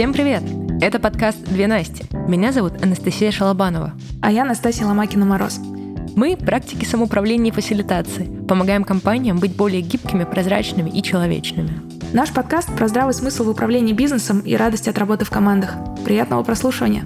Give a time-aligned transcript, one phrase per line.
[0.00, 0.42] Всем привет!
[0.80, 2.04] Это подкаст «Две Насти».
[2.26, 3.92] Меня зовут Анастасия Шалобанова.
[4.22, 5.58] А я Настасья Ломакина-Мороз.
[6.16, 8.24] Мы– практики самоуправления и фасилитации.
[8.48, 11.82] Помогаем компаниям быть более гибкими, прозрачными и человечными.
[12.14, 15.74] Наш подкаст про здравый смысл в управлении бизнесом и радость от работы в командах.
[16.02, 17.04] Приятного прослушивания!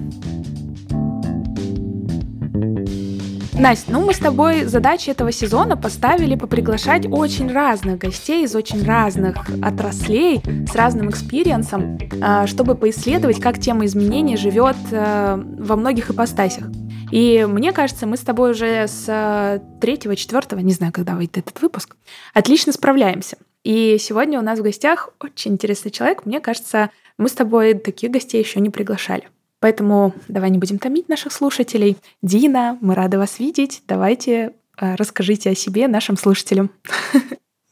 [3.57, 8.83] Настя, ну мы с тобой задачи этого сезона поставили поприглашать очень разных гостей из очень
[8.83, 15.77] разных отраслей с разным experience ом, а, чтобы поисследовать, как тема изменений живет э, во
[15.77, 16.65] многих ипостасях.
[17.11, 21.37] И мне кажется, мы с тобой уже с э, третьего, четвертого, не знаю, когда выйдет
[21.37, 21.95] этот выпуск,
[22.33, 23.37] отлично справляемся.
[23.63, 26.25] И сегодня у нас в гостях очень интересный человек.
[26.25, 29.29] Мне кажется, мы с тобой таких гостей еще не приглашали.
[29.59, 31.97] Поэтому давай не будем томить наших слушателей.
[32.21, 33.83] Дина, мы рады вас видеть.
[33.87, 36.71] Давайте э, расскажите о себе нашим слушателям.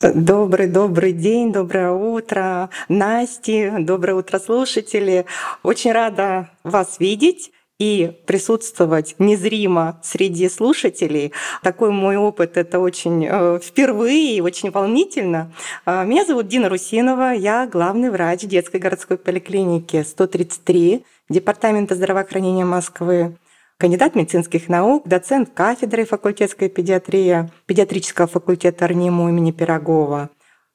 [0.02, 5.26] Добрый, добрый день, доброе утро, Насти, доброе утро, слушатели.
[5.64, 11.32] Очень рада вас видеть и присутствовать незримо среди слушателей.
[11.62, 15.54] Такой мой опыт— это очень э, впервые и очень волнительно.
[15.86, 23.38] Э, меня зовут Дина Русинова, я главный врач детской городской поликлиники 133 Департамента здравоохранения Москвы,
[23.80, 30.30] кандидат медицинских наук, доцент кафедры факультетской педиатрии, педиатрического факультета РНИМУ имени Пирогова,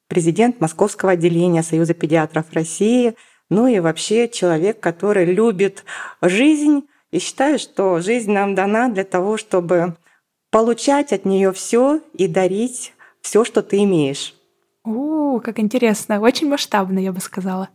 [0.08, 3.14] президент Московского отделения Союза педиатров России,
[3.50, 5.84] ну и вообще человек, который любит
[6.22, 9.96] жизнь и считаю, что жизнь нам дана для того, чтобы
[10.50, 14.34] получать от нее все и дарить все, что ты имеешь.
[14.84, 17.68] У, как интересно, очень масштабно, я бы сказала.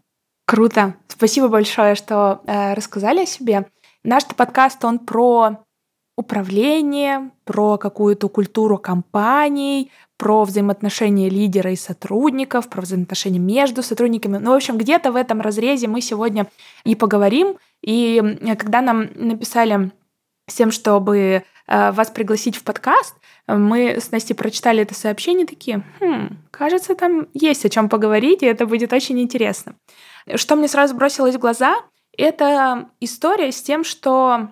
[0.45, 0.95] Круто.
[1.07, 3.65] Спасибо большое, что э, рассказали о себе.
[4.03, 5.63] Наш подкаст, он про
[6.17, 14.37] управление, про какую-то культуру компаний, про взаимоотношения лидера и сотрудников, про взаимоотношения между сотрудниками.
[14.37, 16.47] Ну, в общем, где-то в этом разрезе мы сегодня
[16.83, 17.57] и поговорим.
[17.81, 18.21] И
[18.59, 19.91] когда нам написали
[20.49, 23.15] с тем, чтобы э, вас пригласить в подкаст,
[23.47, 28.45] мы с Настей прочитали это сообщение, такие, хм, кажется, там есть о чем поговорить, и
[28.45, 29.75] это будет очень интересно.
[30.35, 31.75] Что мне сразу бросилось в глаза,
[32.17, 34.49] это история с тем, что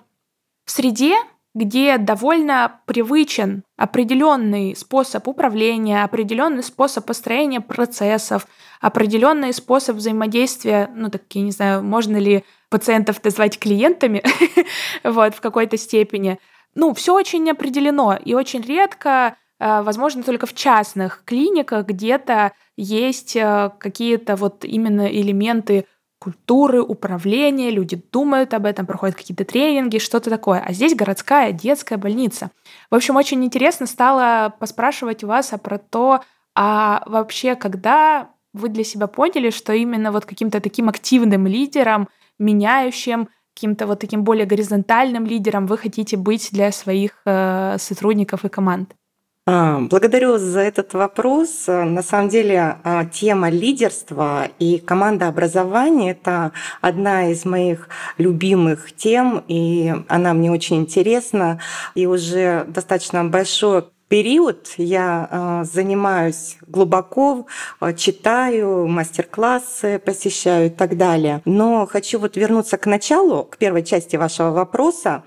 [0.65, 1.15] в среде,
[1.53, 8.47] где довольно привычен определенный способ управления, определенный способ построения процессов,
[8.79, 14.23] определенный способ взаимодействия, ну, так, я не знаю, можно ли пациентов назвать клиентами,
[15.03, 16.39] вот, в какой-то степени.
[16.73, 19.35] Ну, все очень определено, и очень редко
[19.83, 25.85] возможно, только в частных клиниках где-то есть э, какие-то вот именно элементы
[26.19, 30.59] культуры, управления, люди думают об этом, проходят какие-то тренинги, что-то такое.
[30.59, 32.51] А здесь городская детская больница.
[32.89, 36.21] В общем, очень интересно стало поспрашивать вас а про то,
[36.55, 42.07] а вообще, когда вы для себя поняли, что именно вот каким-то таким активным лидером,
[42.37, 48.49] меняющим, каким-то вот таким более горизонтальным лидером вы хотите быть для своих э, сотрудников и
[48.49, 48.95] команд?
[49.53, 51.67] А, благодарю за этот вопрос.
[51.67, 59.93] На самом деле а, тема лидерства и командообразования— это одна из моих любимых тем, и
[60.07, 61.59] она мне очень интересна.
[61.95, 67.47] И уже достаточно большое период я а, занимаюсь глубоко,
[67.79, 71.41] а, читаю, мастер-классы посещаю и так далее.
[71.45, 75.23] Но хочу вот вернуться к началу, к первой части вашего вопроса.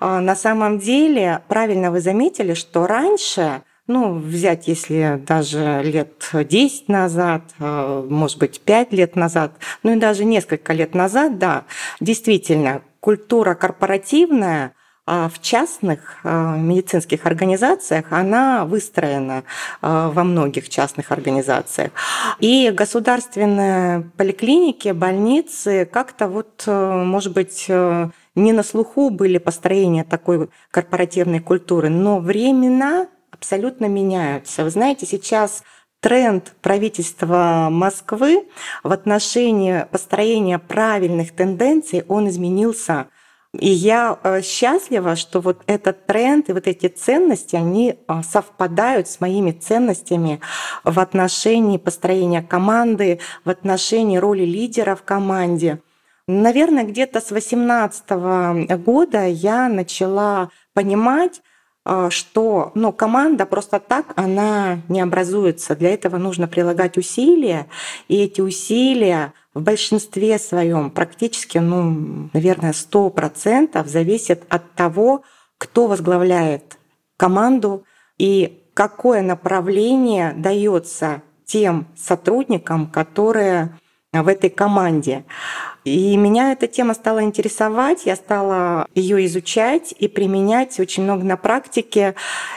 [0.00, 6.88] А, на самом деле, правильно вы заметили, что раньше ну, взять, если даже лет 10
[6.88, 9.52] назад, может быть, 5 лет назад,
[9.84, 11.64] ну и даже несколько лет назад, да,
[12.00, 14.72] действительно, культура корпоративная–
[15.06, 19.44] а в частных а, медицинских организациях она выстроена
[19.80, 21.92] а, во многих частных организациях.
[22.40, 30.02] И государственные поликлиники, больницы как-то вот, э, может быть, э, не на слуху были построения
[30.02, 34.64] такой корпоративной культуры, но времена абсолютно меняются.
[34.64, 35.62] Вы знаете, сейчас
[36.00, 38.48] тренд правительства Москвы
[38.82, 43.06] в отношении построения правильных тенденций, он изменился
[43.56, 49.08] и я э, счастлива, что вот этот тренд и вот эти ценности, они а, совпадают
[49.08, 50.40] с моими ценностями
[50.84, 55.80] в отношении построения команды, в отношении роли лидера в команде.
[56.28, 58.10] Наверное, где-то с 2018
[58.84, 61.40] года я начала понимать,
[62.10, 65.76] что ну, команда просто так, она не образуется.
[65.76, 67.66] Для этого нужно прилагать усилия,
[68.08, 75.22] и эти усилия в большинстве своем практически, ну, наверное, 100% зависят от того,
[75.58, 76.78] кто возглавляет
[77.16, 77.84] команду
[78.18, 83.78] и какое направление дается тем сотрудникам, которые
[84.12, 85.24] в этой команде.
[85.86, 91.36] И меня эта тема стала интересовать, я стала ее изучать и применять очень много на
[91.36, 92.16] практике,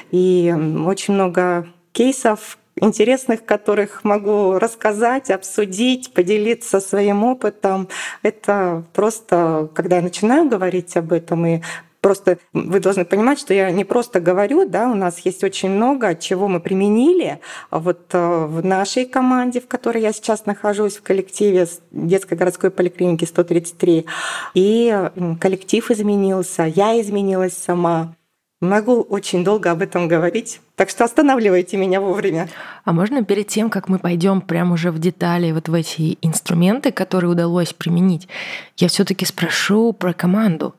[0.09, 0.51] и
[0.83, 7.87] очень много кейсов интересных, которых могу рассказать, обсудить, поделиться своим опытом.
[8.23, 11.61] Это просто, когда я начинаю говорить об этом и
[12.01, 16.15] Просто вы должны понимать, что я не просто говорю, да, у нас есть очень много,
[16.15, 17.39] чего мы применили
[17.71, 23.25] вот э, в нашей команде, в которой я сейчас нахожусь, в коллективе детской городской поликлиники
[23.25, 24.05] 133.
[24.53, 25.09] И
[25.41, 28.15] коллектив изменился, я изменилась сама.
[28.61, 32.49] Могу очень долго об этом говорить, так что останавливайте меня вовремя.
[32.83, 36.91] А можно перед тем, как мы пойдем прямо уже в детали вот в эти инструменты,
[36.91, 38.27] которые удалось применить,
[38.75, 40.75] я все-таки спрошу про команду.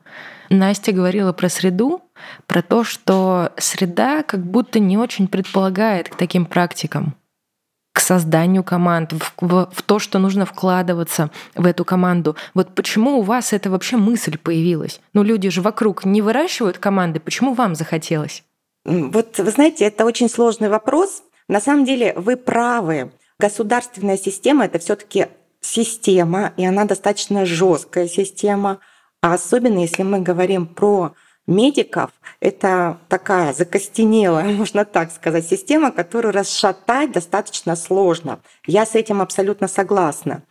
[0.51, 2.01] Настя говорила про среду,
[2.45, 7.15] про то, что среда как будто не очень предполагает к таким практикам
[7.93, 12.37] к созданию команд, в, в, в то, что нужно вкладываться в эту команду.
[12.53, 15.01] Вот почему у вас эта вообще мысль появилась?
[15.13, 18.43] Ну, люди же вокруг не выращивают команды, почему вам захотелось?
[18.85, 21.23] Вот вы знаете, это очень сложный вопрос.
[21.49, 23.11] На самом деле вы правы.
[23.39, 25.27] Государственная система это все-таки
[25.59, 28.79] система, и она достаточно жесткая система.
[29.21, 31.13] А особенно если мы говорим про
[31.47, 38.41] медиков это такая закостенелая, можно так сказать, система, которую расшатать достаточно сложно.
[38.65, 40.43] Я с этим абсолютно согласна.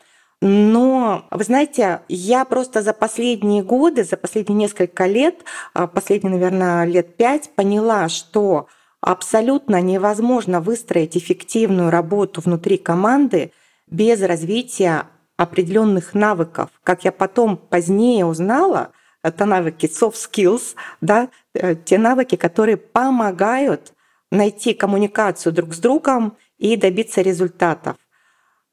[0.42, 5.44] Но, вы знаете, я просто за последние годы, за последние несколько лет,
[5.74, 8.66] а, последние, наверное, лет пять, поняла, что
[9.02, 13.52] абсолютно невозможно выстроить эффективную работу внутри команды
[13.86, 15.08] без развития
[15.40, 16.68] определенных навыков.
[16.84, 18.92] Как я потом позднее узнала,
[19.22, 23.94] это навыки soft skills, да, э, те навыки, которые помогают
[24.30, 27.96] найти коммуникацию друг с другом и добиться результатов.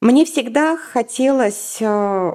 [0.02, 2.32] Мне всегда хотелось э,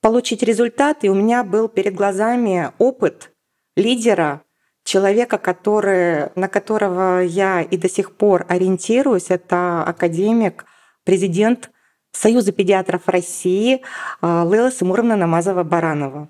[0.00, 3.30] получить результат, и у меня был перед глазами опыт
[3.76, 4.42] лидера,
[4.82, 9.30] человека, который, на которого я и до сих пор ориентируюсь.
[9.30, 10.64] Это академик,
[11.04, 11.70] президент
[12.16, 13.82] Союза педиатров России
[14.22, 16.28] э, Лейла Симуровна Намазова-Баранова.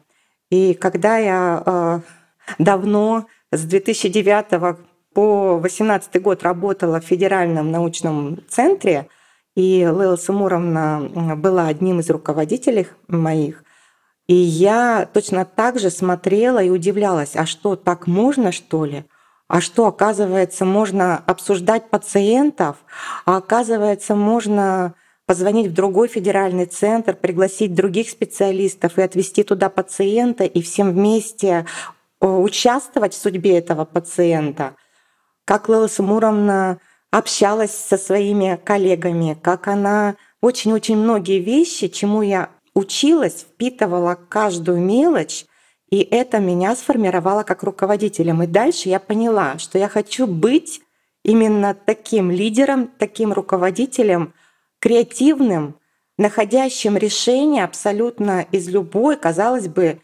[0.50, 2.00] И когда я э,
[2.58, 4.78] давно, с 2009
[5.14, 9.08] по 2018 год работала в Федеральном научном центре,
[9.54, 13.64] и Лейла Самуровна была одним из руководителей моих,
[14.26, 19.04] и я точно так же смотрела и удивлялась, а что, так можно, что ли?
[19.48, 22.76] А что, оказывается, можно обсуждать пациентов,
[23.24, 24.94] а оказывается, можно
[25.26, 31.66] позвонить в другой федеральный центр, пригласить других специалистов и отвести туда пациента и всем вместе
[32.20, 34.76] э, участвовать в судьбе этого пациента.
[35.44, 36.78] Как Лела Самуровна
[37.10, 45.44] общалась со своими коллегами, как она очень-очень многие вещи, чему я училась, впитывала каждую мелочь,
[45.90, 48.42] и это меня сформировало как руководителем.
[48.42, 50.82] И дальше я поняла, что я хочу быть
[51.24, 54.32] именно таким лидером, таким руководителем—
[54.78, 55.76] креативным,
[56.18, 60.00] находящим решение абсолютно из любой, казалось бы,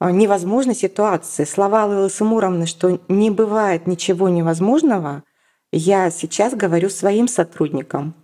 [0.00, 1.44] э, невозможной ситуации.
[1.44, 5.24] Слова Лилы Самуровны, что не бывает ничего невозможного,
[5.72, 8.14] я сейчас говорю своим сотрудникам.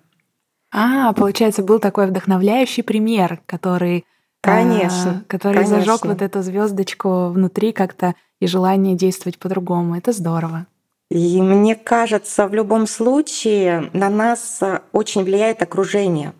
[0.72, 4.04] А, получается, был такой вдохновляющий пример, который,
[4.40, 5.76] конечно, а, который конечно.
[5.80, 9.96] зажег вот эту звездочку внутри как-то и желание действовать по-другому.
[9.96, 10.66] Это здорово.
[11.10, 14.60] И мне кажется, в любом случае на нас
[14.92, 16.32] очень влияет окружение,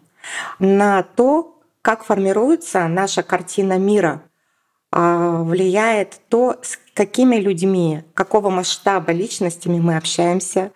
[0.59, 4.23] на то, как формируется наша картина мира,
[4.91, 10.73] а, влияет то, с какими людьми, какого масштаба личностями мы общаемся,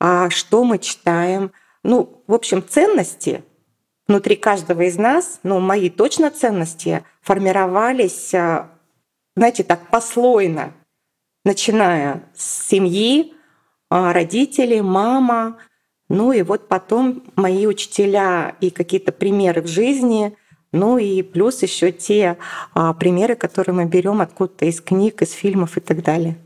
[0.00, 1.52] а, что мы читаем.
[1.82, 3.44] Ну, в общем, ценности
[4.06, 8.70] внутри каждого из нас, ну, мои точно ценности формировались, а,
[9.36, 10.72] знаете, так послойно,
[11.44, 13.33] начиная с семьи,
[13.94, 15.56] родители, мама,
[16.08, 20.36] ну и вот потом мои учителя и какие-то примеры в жизни,
[20.72, 22.36] ну и плюс еще те
[22.74, 26.36] а, примеры, которые мы берем откуда-то из книг, из фильмов и так далее.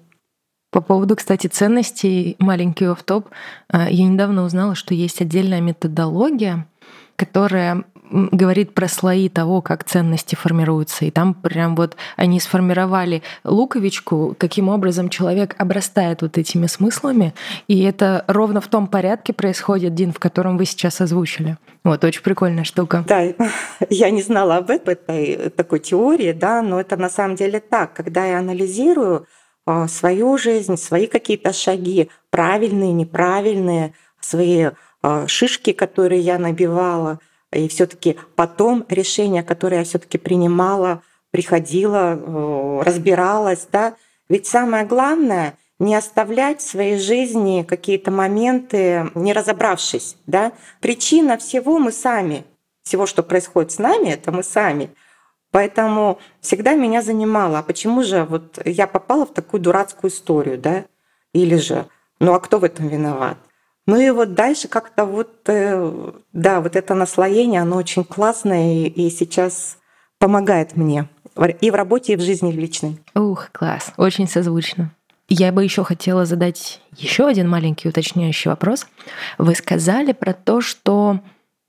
[0.71, 3.29] По поводу, кстати, ценностей, маленький оф-топ,
[3.69, 6.69] а, я недавно узнала, что есть отдельная методология,
[7.17, 11.05] которая говорит про слои того, как ценности формируются.
[11.05, 17.35] И там прям вот они сформировали луковичку, каким образом человек обрастает вот этими смыслами.
[17.67, 21.57] И это ровно в том порядке происходит, Дин, в котором вы сейчас озвучили.
[21.85, 23.05] Вот, очень прикольная штука.
[23.07, 23.23] Да,
[23.91, 27.95] я не знала об этой такой теории, да, но это на самом деле так.
[27.95, 29.27] Когда я анализирую
[29.67, 34.71] а, свою жизнь, свои какие-то шаги, правильные, неправильные, свои
[35.03, 37.21] а, шишки, которые я набивала,
[37.53, 43.95] и все-таки потом решения, которые я все-таки принимала приходила, э, разбиралась, да.
[44.29, 50.53] Ведь самое главное не оставлять в своей жизни какие-то моменты, не разобравшись, да.
[50.81, 52.45] Причина всего мы сами,
[52.83, 54.91] всего, что происходит с нами, это мы сами.
[55.51, 60.85] Поэтому всегда меня занимало, а почему же вот я попала в такую дурацкую историю, да?
[61.33, 61.87] Или же,
[62.21, 63.39] ну а кто в этом виноват?
[63.89, 69.09] Ну и вот дальше как-то вот, э, да, вот это наслоение, оно очень классное и,
[69.09, 69.79] сейчас
[70.19, 71.09] помогает мне
[71.63, 72.99] и в работе, и в жизни личной.
[73.15, 74.91] Ух, класс, очень созвучно.
[75.31, 78.87] Я бы еще хотела задать еще один маленький уточняющий вопрос.
[79.39, 81.21] Вы сказали про то, что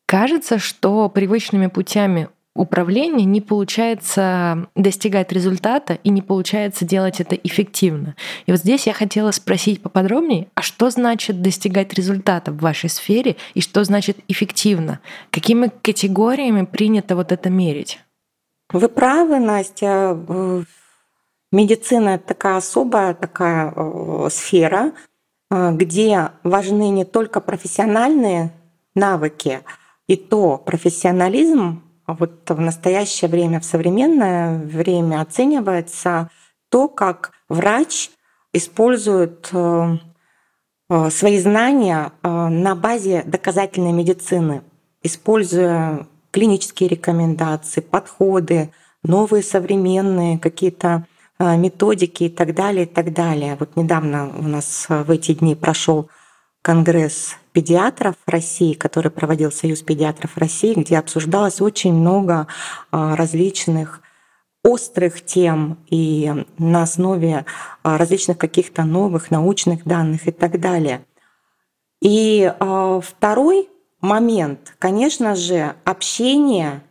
[0.05, 2.27] кажется, что привычными путями
[2.59, 8.15] управления не получается достигать результата и не получается делать это эффективно.
[8.45, 13.37] И вот здесь я хотела спросить поподробнее, а что значит достигать результата в вашей сфере
[13.53, 14.99] и что значит эффективно?
[15.31, 17.99] Какими категориями принято вот это мерить?
[18.73, 20.17] Вы правы, Настя.
[21.51, 24.91] Медицина— это такая особая такая э, сфера,
[25.49, 28.51] э, где важны не только профессиональные
[28.93, 29.61] навыки,
[30.05, 31.81] и то профессионализм
[32.17, 36.29] вот в настоящее время, в современное время оценивается
[36.69, 38.09] то, как врач
[38.53, 39.97] использует э,
[40.89, 44.63] э, свои знания э, на базе доказательной медицины,
[45.03, 48.71] используя клинические рекомендации, подходы,
[49.03, 51.05] новые современные какие-то
[51.39, 53.55] методики и так далее, и так далее.
[53.57, 56.09] Вот недавно у нас в эти дни прошел
[56.61, 62.47] конгресс педиатров России, который проводил Союз педиатров России, где обсуждалось очень много
[62.91, 64.01] а, различных
[64.63, 67.45] острых тем и на основе
[67.83, 71.05] а, различных каких-то новых научных данных и так далее.
[72.01, 73.69] И а, второй
[74.01, 76.83] момент, конечно же, общение,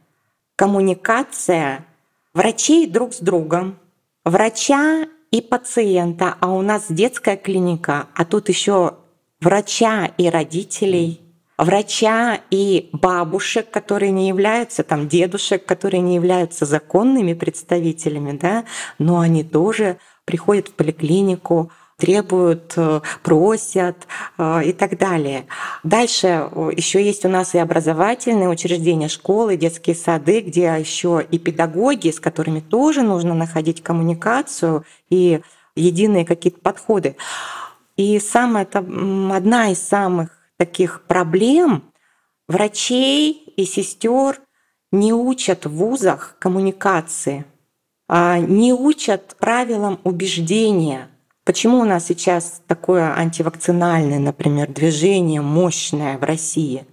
[0.57, 1.87] коммуникация
[2.35, 3.79] врачей друг с другом,
[4.25, 8.95] врача и пациента, а у нас детская клиника, а тут еще
[9.41, 11.21] врача и родителей,
[11.57, 18.65] врача и бабушек, которые не являются, там, дедушек, которые не являются законными представителями, да,
[18.99, 24.07] но они тоже приходят в поликлинику, требуют, э, просят
[24.39, 25.47] э, и так далее.
[25.83, 32.11] Дальше еще есть у нас и образовательные учреждения, школы, детские сады, где еще и педагоги,
[32.11, 35.41] с которыми тоже нужно находить коммуникацию и
[35.75, 37.17] единые какие-то подходы.
[37.99, 41.83] И самая, одна из самых таких проблем
[42.47, 44.41] врачей и сестер
[44.93, 47.45] не учат в вузах коммуникации,
[48.09, 51.09] а не учат правилам убеждения.
[51.45, 56.87] Почему у нас сейчас такое антивакцинальное, например, движение мощное в России?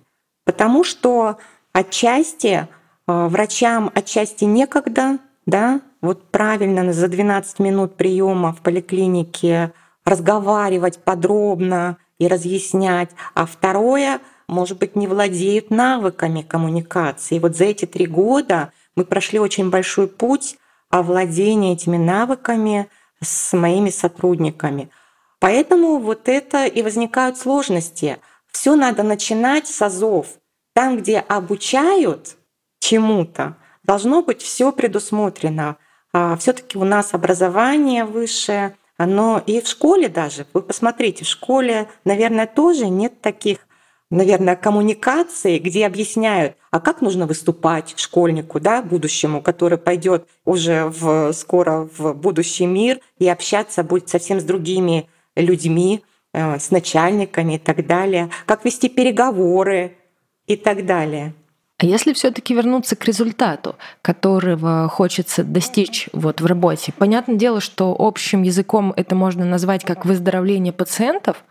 [0.44, 1.38] Потому что
[1.72, 2.68] отчасти
[3.08, 9.72] э, врачам отчасти некогда, да, вот правильно за 12 минут приема в поликлинике
[10.06, 17.36] разговаривать подробно и разъяснять, а второе, может быть, не владеют навыками коммуникации.
[17.36, 20.58] И вот за эти три года мы прошли очень большой путь
[20.90, 22.88] овладения этими навыками
[23.22, 24.90] с моими сотрудниками.
[25.40, 28.20] Поэтому вот это и возникают сложности.
[28.52, 30.28] Все надо начинать с азов.
[30.74, 32.38] Там, где обучают
[32.80, 35.78] чему-то, должно быть все предусмотрено.
[36.14, 41.90] А Все-таки у нас образование высшее, но и в школе даже, вы посмотрите, в школе,
[42.06, 43.60] наверное, тоже нет таких
[44.10, 51.34] наверное, коммуникации, где объясняют, а как нужно выступать школьнику, да, будущему, который пойдет уже в,
[51.34, 57.60] скоро в будущий мир и общаться будет совсем с другими людьми, э, с начальниками и
[57.60, 59.98] так далее, как вести переговоры
[60.48, 61.34] и так далее.
[61.77, 67.94] А если все-таки вернуться к результату, которого хочется достичь вот в работе, понятное дело, что
[68.00, 71.44] общим языком это можно назвать как выздоровление пациентов,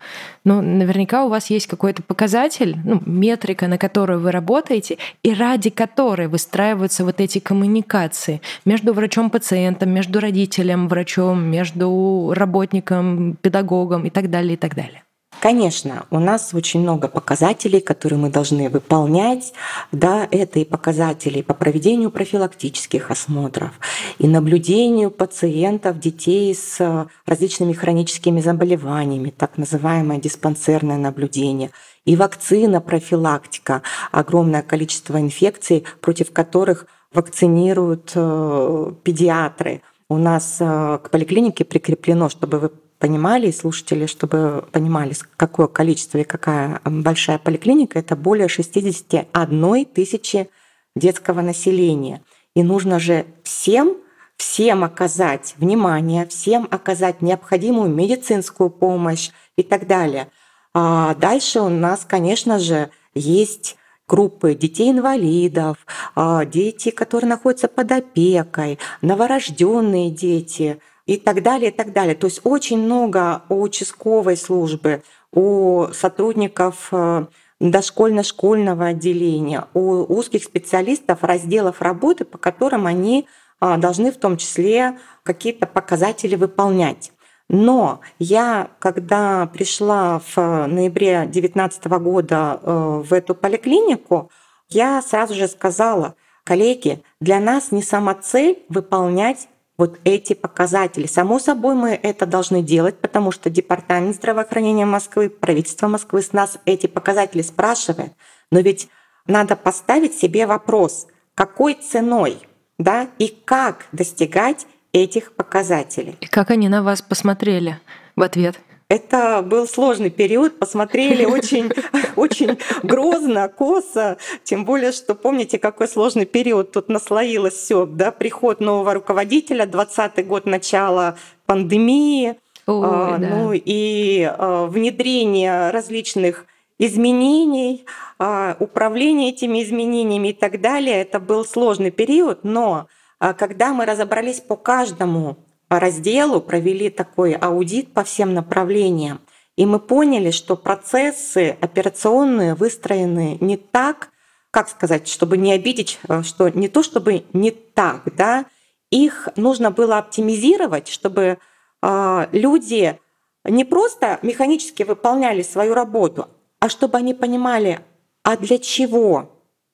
[0.43, 5.69] но наверняка у вас есть какой-то показатель, ну, метрика, на которую вы работаете, и ради
[5.69, 14.31] которой выстраиваются вот эти коммуникации между врачом-пациентом, между родителем, врачом, между работником, педагогом и так
[14.31, 15.04] далее, и так далее.
[15.39, 19.53] Конечно, у нас очень много показателей, которые мы должны выполнять.
[19.91, 23.71] Да, это и показатели по проведению профилактических осмотров,
[24.17, 31.71] и наблюдению пациентов, детей с различными хроническими заболеваниями, так называемое диспансерное наблюдение,
[32.05, 39.81] и вакцина, профилактика, огромное количество инфекций, против которых вакцинируют э, педиатры.
[40.09, 46.19] У нас э, к поликлинике прикреплено, чтобы вы понимали, и слушатели, чтобы понимали, какое количество
[46.19, 50.49] и какая большая поликлиника, это более 61 тысячи
[50.95, 52.21] детского населения.
[52.55, 53.97] И нужно же всем
[54.37, 60.29] всем оказать внимание, всем оказать необходимую медицинскую помощь и так далее.
[60.73, 65.77] А дальше у нас, конечно же, есть группы детей-инвалидов,
[66.15, 72.15] а, дети, которые находятся под опекой, новорожденные дети и так далее, и так далее.
[72.15, 77.25] То есть очень много у участковой службы, у сотрудников э,
[77.59, 83.27] дошкольно-школьного отделения, у узких специалистов разделов работы, по которым они
[83.59, 87.11] а, должны в том числе какие-то показатели выполнять.
[87.47, 94.31] Но я, когда пришла в ноябре 2019 года э, в эту поликлинику,
[94.69, 101.05] я сразу же сказала, коллеги, для нас не сама цель выполнять вот эти показатели.
[101.05, 106.57] Само собой, мы это должны делать, потому что Департамент здравоохранения Москвы, правительство Москвы с нас
[106.65, 108.13] эти показатели спрашивает.
[108.51, 108.87] Но ведь
[109.27, 112.39] надо поставить себе вопрос, какой ценой
[112.77, 116.17] да, и как достигать этих показателей.
[116.21, 117.79] И как они на вас посмотрели
[118.15, 118.59] в ответ?
[118.87, 121.71] Это был сложный период, посмотрели очень,
[122.15, 128.59] очень грозно, косо, тем более, что помните, какой сложный период тут наслоилось все, да, приход
[128.59, 132.35] нового руководителя, 20 год начала пандемии,
[132.67, 133.27] Ой, а, да.
[133.27, 136.45] ну и а, внедрение различных
[136.77, 137.85] изменений,
[138.19, 141.01] а, управление этими изменениями и так далее.
[141.01, 142.87] Это был сложный период, но
[143.19, 145.37] а, когда мы разобрались по каждому
[145.69, 149.21] разделу, провели такой аудит по всем направлениям,
[149.55, 154.09] и мы поняли, что процессы операционные выстроены не так,
[154.51, 158.45] как сказать, чтобы не обидеть, э, что не то чтобы не так, да,
[158.89, 161.37] их нужно было оптимизировать, чтобы
[161.81, 162.99] э, люди
[163.43, 166.29] не просто механически выполняли свою работу,
[166.59, 167.81] а чтобы они понимали,
[168.23, 169.29] а для чего,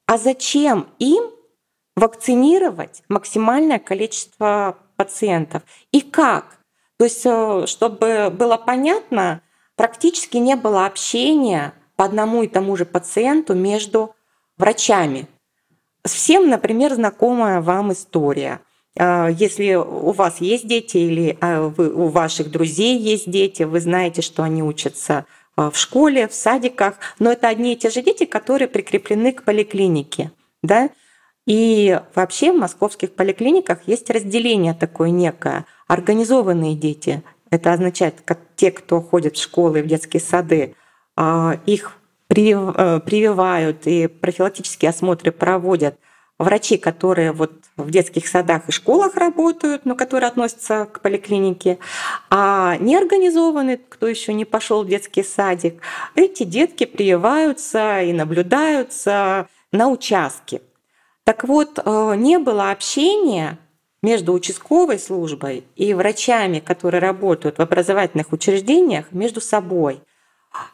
[0.06, 1.24] а зачем им
[1.96, 6.60] вакцинировать максимальное количество пациентов и как.
[6.98, 9.42] То есть, э, чтобы было понятно,
[9.76, 14.14] практически не было общения по одному и тому же пациенту между
[14.60, 15.26] врачами.
[16.06, 18.62] Всем, например, знакомая вам история.
[18.96, 24.22] Э, если у вас есть дети или э, у ваших друзей есть дети, вы знаете,
[24.22, 25.26] что они учатся
[25.58, 30.32] в школе, в садиках, но это одни и те же дети, которые прикреплены к поликлинике.
[30.62, 30.92] Да?
[31.52, 35.66] И вообще в московских поликлиниках есть разделение такое некое.
[35.86, 40.76] Организованные дети, это означает, как те, кто ходит в школы, в детские сады,
[41.18, 41.98] а, их
[42.30, 46.00] э, прививают и профилактические осмотры проводят
[46.40, 51.80] врачи, которые вот в детских садах и школах работают, но которые относятся к поликлинике,
[52.30, 55.82] а неорганизованные, кто еще не пошел в детский садик,
[56.16, 60.62] эти детки прививаются и наблюдаются на участке.
[61.24, 63.60] Так вот, э, не было общения
[64.02, 70.02] между участковой службой и врачами, которые работают в образовательных учреждениях, между собой.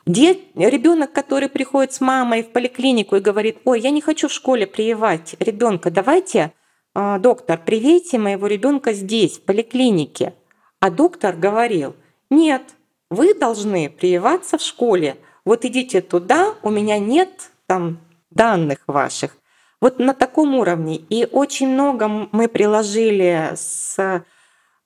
[0.05, 4.33] Дед, ребенок, который приходит с мамой в поликлинику и говорит, ой, я не хочу в
[4.33, 6.53] школе прививать ребенка, давайте,
[6.95, 10.33] э, доктор, привейте моего ребенка здесь, в поликлинике.
[10.79, 11.95] А доктор говорил,
[12.29, 12.63] нет,
[13.10, 15.17] вы должны прививаться в школе.
[15.45, 17.99] Вот идите туда, у меня нет там
[18.31, 19.38] данных ваших.
[19.79, 20.95] Вот на таком уровне.
[20.95, 24.23] И очень много мы приложили с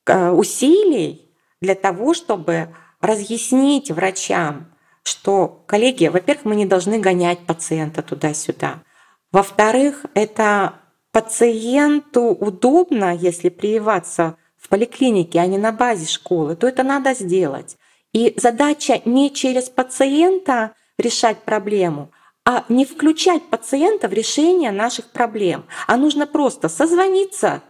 [0.06, 1.30] э, усилий
[1.62, 4.72] для того, чтобы разъяснить врачам,
[5.04, 8.84] что, коллеги, во-первых, мы не должны гонять пациента туда-сюда.
[9.32, 10.76] Во-вторых, это
[11.12, 17.78] пациенту удобно, если прививаться в поликлинике, а не на базе школы, то это надо сделать.
[18.14, 22.12] И задача не через пациента решать проблему,
[22.46, 27.62] а не включать пациента в решение наших проблем, а нужно просто созвониться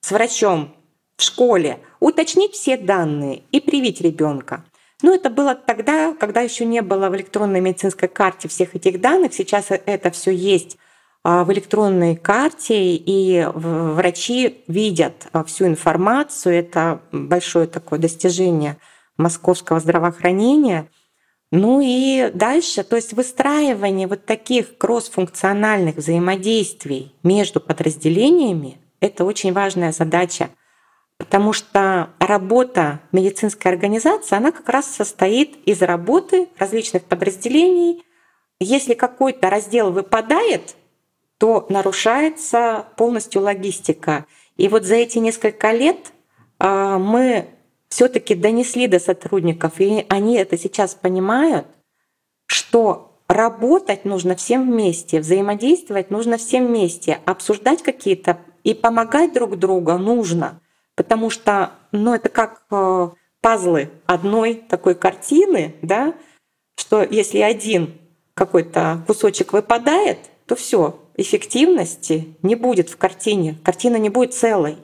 [0.00, 0.74] с врачом
[1.16, 4.64] в школе, уточнить все данные и привить ребенка.
[5.02, 9.34] Но это было тогда, когда еще не было в электронной медицинской карте всех этих данных.
[9.34, 10.78] Сейчас это все есть
[11.22, 16.54] а, в электронной карте, и врачи видят а, всю информацию.
[16.54, 18.78] Это большое такое достижение
[19.18, 20.88] московского здравоохранения–
[21.50, 29.92] ну и дальше, то есть выстраивание вот таких кроссфункциональных взаимодействий между подразделениями— это очень важная
[29.92, 30.50] задача,
[31.18, 38.02] потому что работа медицинской организации, она как раз состоит из работы различных подразделений.
[38.58, 40.74] Если какой-то раздел выпадает,
[41.38, 44.26] то нарушается полностью логистика.
[44.56, 46.12] И вот за эти несколько лет
[46.58, 47.48] а, мы
[47.94, 51.64] все-таки донесли до сотрудников, и они это сейчас понимают,
[52.46, 59.92] что работать нужно всем вместе, взаимодействовать нужно всем вместе, обсуждать какие-то и помогать друг другу
[59.92, 60.60] нужно.
[60.96, 66.14] потому что ну, это как э, пазлы одной такой картины, да,
[66.76, 67.94] что если один
[68.34, 74.78] какой-то кусочек выпадает, то все, эффективности не будет в картине, картина не будет целой.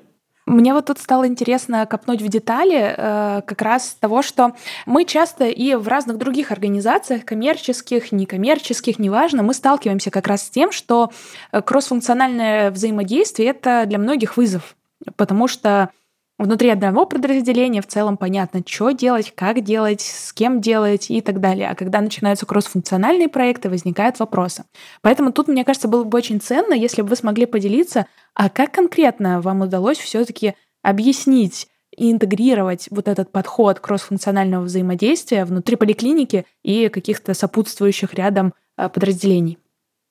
[0.50, 5.44] Мне вот тут стало интересно копнуть в детали э, как раз того, что мы часто
[5.44, 11.12] и в разных других организациях, коммерческих, некоммерческих, неважно, мы сталкиваемся как раз с тем, что
[11.52, 14.74] э, кроссфункциональное взаимодействие— это для многих вызов,
[15.14, 15.90] потому что
[16.40, 21.38] внутри одного подразделения в целом понятно, что делать, как делать, с кем делать и так
[21.38, 21.68] далее.
[21.68, 24.64] А когда начинаются кроссфункциональные проекты, возникают вопросы.
[25.02, 28.72] Поэтому тут, мне кажется, было бы очень ценно, если бы вы смогли поделиться, а как
[28.72, 36.88] конкретно вам удалось все-таки объяснить и интегрировать вот этот подход кроссфункционального взаимодействия внутри поликлиники и
[36.88, 39.58] каких-то сопутствующих рядом а, подразделений.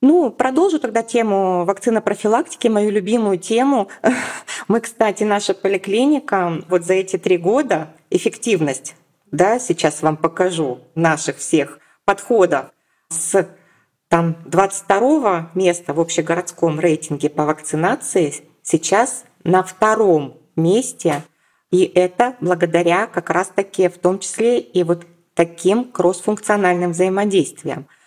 [0.02, 3.88] Ну, продолжу тогда тему вакцинопрофилактики, мою любимую тему.
[4.68, 8.96] Мы, кстати, наша поликлиника вот за эти три года эффективность,
[9.30, 12.72] да, сейчас вам покажу наших всех подходов
[13.10, 13.46] с
[14.08, 21.24] там 22 места в общегородском рейтинге по вакцинации сейчас на втором месте.
[21.70, 27.86] И это благодаря как раз-таки в том числе и вот таким кроссфункциональным взаимодействиям–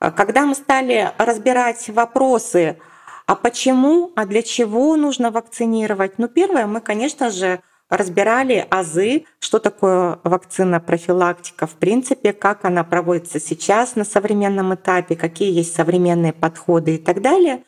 [0.00, 2.78] когда мы стали разбирать вопросы,
[3.26, 7.60] а почему, а для чего нужно вакцинировать, ну, первое, мы, конечно же,
[7.90, 15.16] разбирали азы, что такое вакцина профилактика в принципе, как она проводится сейчас на современном этапе,
[15.16, 17.64] какие есть современные подходы и так далее.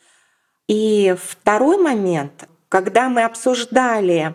[0.67, 4.33] И второй момент, когда мы обсуждали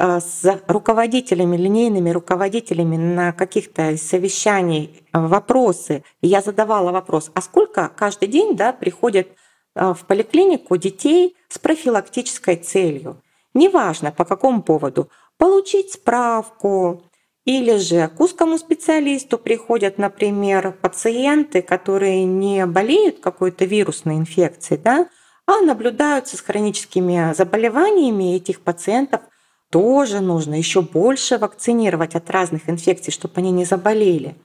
[0.00, 6.04] с руководителями, линейными руководителями на каких-то совещаний э, вопросы.
[6.22, 9.28] Я задавала вопрос, а сколько каждый день да, приходит
[9.74, 13.22] э, в поликлинику детей с профилактической целью?
[13.52, 15.10] Неважно по какому поводу.
[15.36, 17.02] Получить справку,
[17.44, 25.08] или же к узкому специалисту приходят, например, пациенты, которые не болеют какой-то вирусной инфекцией, да,
[25.46, 29.22] а наблюдаются с хроническими заболеваниями этих пациентов
[29.70, 34.36] тоже нужно еще больше вакцинировать от разных инфекций, чтобы они не заболели.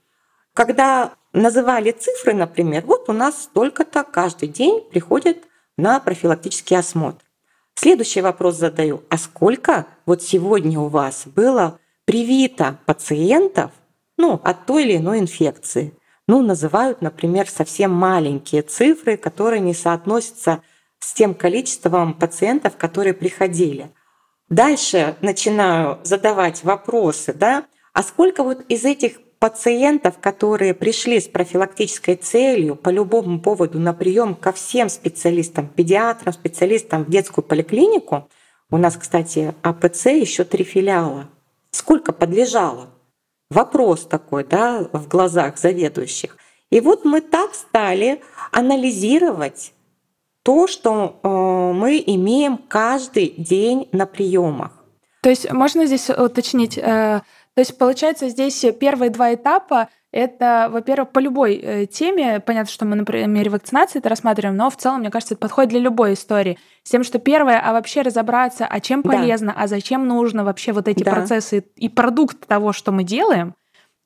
[0.54, 5.44] Когда называли цифры, например, вот у нас столько-то каждый день приходит
[5.76, 7.22] на профилактический осмотр.
[7.74, 9.02] Следующий вопрос задаю.
[9.10, 13.70] А сколько вот сегодня у вас было привито пациентов
[14.16, 15.92] ну, от той или иной инфекции?
[16.26, 20.62] Ну, называют, например, совсем маленькие цифры, которые не соотносятся
[20.98, 23.92] с тем количеством пациентов, которые приходили.
[24.48, 32.14] Дальше начинаю задавать вопросы, да, а сколько вот из этих пациентов, которые пришли с профилактической
[32.14, 38.28] целью по любому поводу на прием ко всем специалистам, педиатрам, специалистам в детскую поликлинику,
[38.70, 41.28] у нас, кстати, АПЦ еще три филиала.
[41.70, 42.90] Сколько подлежало?
[43.50, 46.36] Вопрос такой, да, в глазах заведующих.
[46.70, 49.72] И вот мы так стали анализировать
[50.46, 54.70] то, что э, мы имеем каждый день на приемах.
[55.20, 61.10] То есть можно здесь уточнить, э, то есть получается здесь первые два этапа это, во-первых,
[61.10, 65.00] по любой э, теме, понятно, что мы на примере вакцинации это рассматриваем, но в целом,
[65.00, 66.60] мне кажется, это подходит для любой истории.
[66.84, 69.62] С тем, что первое, а вообще разобраться, а чем полезно, да.
[69.64, 71.10] а зачем нужно вообще вот эти да.
[71.10, 73.56] процессы и продукт того, что мы делаем,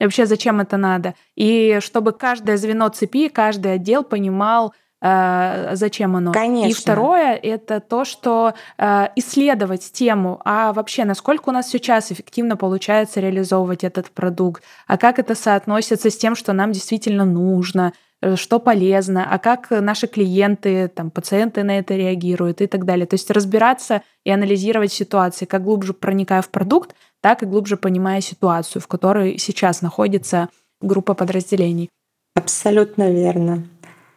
[0.01, 1.15] вообще зачем это надо.
[1.37, 6.33] И чтобы каждое звено цепи, каждый отдел понимал, зачем оно.
[6.33, 6.69] Конечно.
[6.69, 12.57] И второе это то, что э, исследовать тему, а вообще насколько у нас сейчас эффективно
[12.57, 18.37] получается реализовывать этот продукт, а как это соотносится с тем, что нам действительно нужно, э,
[18.37, 23.07] что полезно, а как наши клиенты, там, пациенты на это реагируют и так далее.
[23.07, 28.21] То есть разбираться и анализировать ситуации, как глубже проникая в продукт, так и глубже понимая
[28.21, 30.51] ситуацию, в которой сейчас находится
[30.83, 31.89] группа подразделений.
[32.35, 33.65] Абсолютно верно.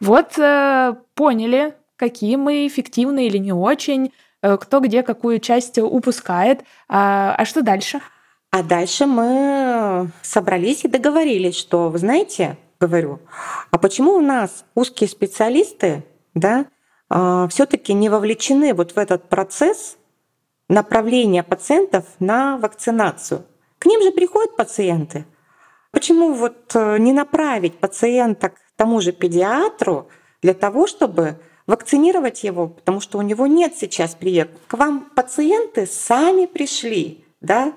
[0.04, 4.12] Вот э, поняли, какие мы эффективны или не очень,
[4.42, 6.66] э, кто где какую часть упускает.
[6.90, 8.02] А, а что дальше?
[8.52, 13.22] А дальше мы собрались и договорились, что, вы знаете, говорю,
[13.72, 16.66] а почему у нас узкие специалисты, да,
[17.10, 19.96] э, все-таки не вовлечены вот в этот процесс
[20.68, 23.46] направления пациентов на вакцинацию?
[23.80, 25.26] К ним же приходят пациенты.
[25.92, 30.10] Почему вот э, не направить пациента к тому же педиатру
[30.42, 34.50] для того, чтобы вакцинировать его, потому что у него нет сейчас прививок.
[34.68, 37.72] К вам пациенты сами пришли, да?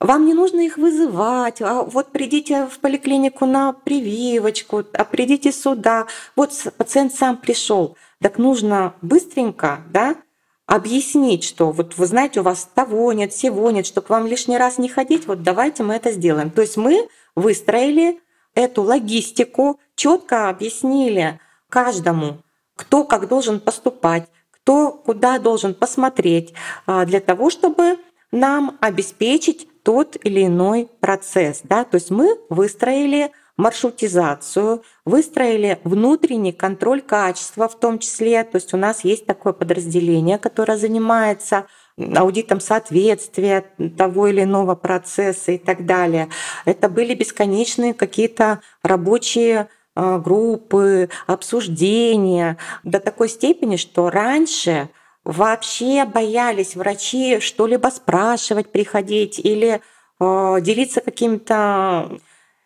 [0.00, 6.08] Вам не нужно их вызывать, а вот придите в поликлинику на прививочку, а придите сюда.
[6.34, 7.96] Вот пациент сам пришел.
[8.20, 10.16] Так нужно быстренько, да,
[10.66, 14.78] объяснить, что вот вы знаете, у вас того нет, всего нет, чтобы вам лишний раз
[14.78, 16.50] не ходить, вот давайте мы это сделаем.
[16.50, 18.18] То есть мы выстроили
[18.54, 21.38] эту логистику, четко объяснили
[21.68, 22.38] каждому,
[22.74, 26.54] кто как должен поступать, кто куда должен посмотреть,
[26.86, 27.98] а, для того, чтобы
[28.32, 31.60] нам обеспечить тот или иной процесс.
[31.62, 31.84] Да?
[31.84, 38.42] То есть мы выстроили маршрутизацию, выстроили внутренний контроль качества в том числе.
[38.42, 41.66] То есть у нас есть такое подразделение, которое занимается
[42.16, 46.28] аудитом соответствия того или иного процесса и так далее.
[46.64, 54.88] Это были бесконечные какие-то рабочие группы, обсуждения до такой степени, что раньше
[55.24, 59.80] вообще боялись врачи что-либо спрашивать, приходить или
[60.18, 62.18] э, делиться какими-то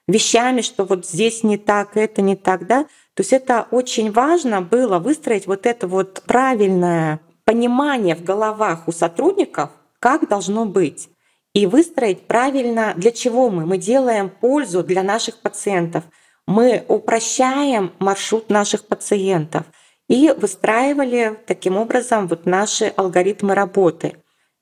[0.07, 2.85] вещами, что вот здесь не так, это не так, да.
[3.15, 8.93] То есть это очень важно было выстроить вот это вот правильное понимание в головах у
[8.93, 11.09] сотрудников, как должно быть
[11.55, 13.67] и выстроить правильно, для чего мы.
[13.67, 16.05] Мы делаем пользу для наших пациентов–
[16.47, 19.65] мы упрощаем маршрут наших пациентов
[20.09, 24.17] и выстраивали таким образом вот наши алгоритмы работы.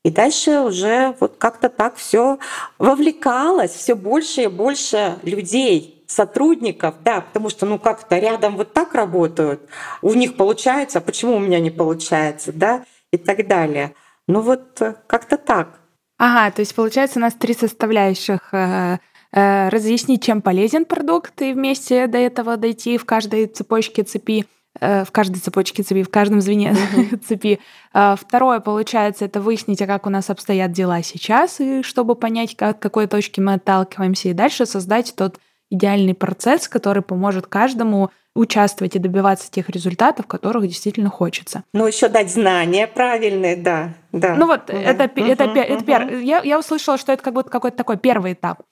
[0.05, 2.39] И дальше уже вот как-то так все
[2.79, 8.95] вовлекалось, все больше и больше людей, сотрудников, да, потому что ну как-то рядом вот так
[8.95, 9.63] работают,
[10.03, 13.95] у них получается, а почему у меня не получается, да, и так далее.
[14.29, 15.81] Ну вот как-то так.
[16.19, 18.99] Ага, то есть получается у нас три составляющих э,
[19.35, 24.47] разъяснить, чем полезен продукт, и вместе до этого дойти в каждой цепочке цепи,
[24.81, 26.77] э, в каждой цепочке цепи, в каждом звене
[27.27, 27.59] цепи.
[27.93, 32.57] Э, второе, получается, это выяснить, а как у нас обстоят дела сейчас, и чтобы понять,
[32.57, 38.11] как, от какой точки мы отталкиваемся, и дальше создать тот идеальный процесс, который поможет каждому
[38.37, 41.65] участвовать и добиваться тех результатов, которых действительно хочется.
[41.73, 43.95] Ну, еще дать знания правильные, да.
[44.13, 44.35] да.
[44.35, 45.59] Ну вот, угу, это, угу, это, угу.
[45.59, 48.63] это, это я, я услышала, что это как будто какой-то такой первый этап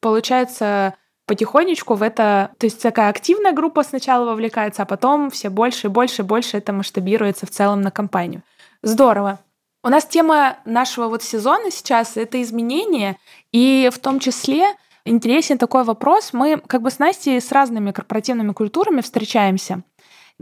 [0.00, 0.94] получается,
[1.26, 5.90] потихонечку в это, то есть такая активная группа сначала вовлекается, а потом все больше и
[5.90, 8.42] больше и больше это масштабируется в целом на компанию.
[8.82, 9.38] Здорово.
[9.82, 13.16] У нас тема нашего вот сезона сейчас— это изменения,
[13.52, 16.32] и в том числе интересен такой вопрос.
[16.32, 19.82] Мы как бы с Настей с разными корпоративными культурами встречаемся.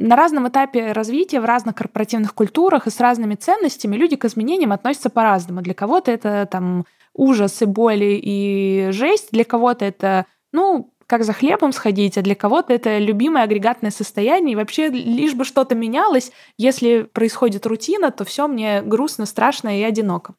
[0.01, 4.71] На разном этапе развития, в разных корпоративных культурах и с разными ценностями люди к изменениям
[4.71, 5.61] относятся по-разному.
[5.61, 9.31] Для кого-то это там ужас и боли и жесть.
[9.33, 14.53] Для кого-то это, ну, как за хлебом сходить, а для кого-то это любимое агрегатное состояние.
[14.53, 19.83] И вообще, лишь бы что-то менялось, если происходит рутина, то все мне грустно, страшно и
[19.83, 20.35] одиноко.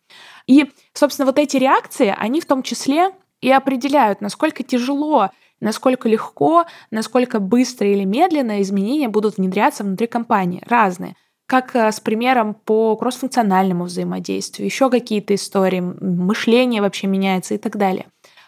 [0.48, 6.66] И, собственно, вот эти реакции, они в том числе и определяют, насколько тяжело, насколько легко,
[6.92, 10.64] насколько быстро или медленно изменения будут внедряться внутри компании.
[10.68, 11.16] Разные
[11.50, 17.76] как э, с примером по кроссфункциональному взаимодействию, еще какие-то истории, мышление вообще меняется и так
[17.76, 18.06] далее.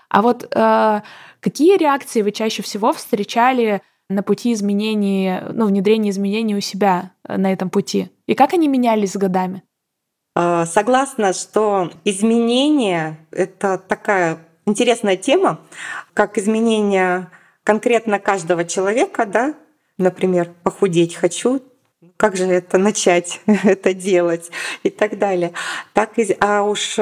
[0.07, 1.01] А вот э,
[1.39, 7.37] какие реакции вы чаще всего встречали на пути изменений, ну, внедрения изменений у себя э,
[7.37, 8.11] на этом пути?
[8.27, 9.63] И как они менялись с годами?
[10.35, 15.59] А, согласна, что изменения— это такая интересная тема,
[16.13, 17.29] как изменения
[17.63, 19.53] конкретно каждого человека, да,
[19.97, 21.61] например, похудеть хочу,
[22.17, 24.49] как же это начать это делать
[24.83, 25.53] и так далее.
[25.93, 27.01] Так, а уж э,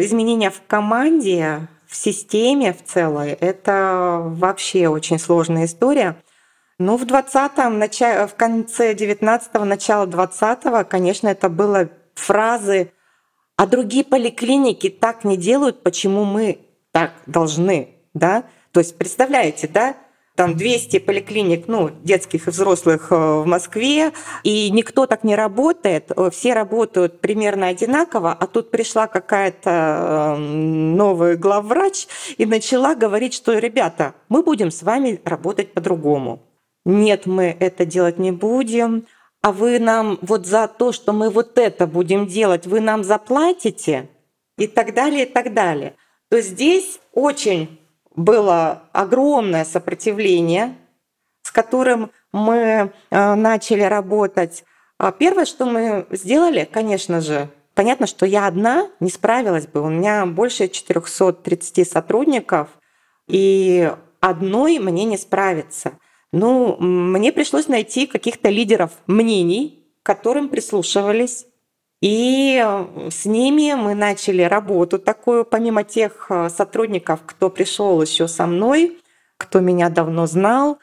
[0.00, 6.16] изменения в команде, в системе в целой, это вообще очень сложная история.
[6.78, 12.92] Ну, в 20-м, в конце 19-го, начало 20-го, конечно, это было фразы
[13.56, 16.65] «А другие поликлиники так не делают, почему мы
[17.00, 18.44] так должны?» да?
[18.72, 19.96] То есть, представляете, да?
[20.34, 26.12] там 200 поликлиник, ну, детских и взрослых э, в Москве, и никто так не работает,
[26.14, 32.06] э, все работают примерно одинаково, а тут пришла какая-то эм, новый главврач
[32.36, 36.42] и начала говорить, что, ребята, мы будем с вами работать по-другому.
[36.84, 39.06] Нет, мы это делать не будем,
[39.40, 44.10] а вы нам вот за то, что мы вот это будем делать, вы нам заплатите
[44.58, 45.94] и так далее, и так далее.
[46.30, 47.80] То здесь очень
[48.14, 50.76] было огромное сопротивление,
[51.42, 54.64] с которым мы э, начали работать.
[54.98, 59.82] А первое, что мы сделали, конечно же, понятно, что я одна не справилась бы.
[59.82, 62.68] У меня больше 430 сотрудников,
[63.28, 65.98] и одной мне не справиться.
[66.32, 71.46] Ну, мне пришлось найти каких-то лидеров мнений, к которым прислушивались,
[72.00, 78.28] и э, с ними мы начали работу такую, помимо тех э, сотрудников, кто пришел еще
[78.28, 78.98] со мной,
[79.38, 80.78] кто меня давно знал,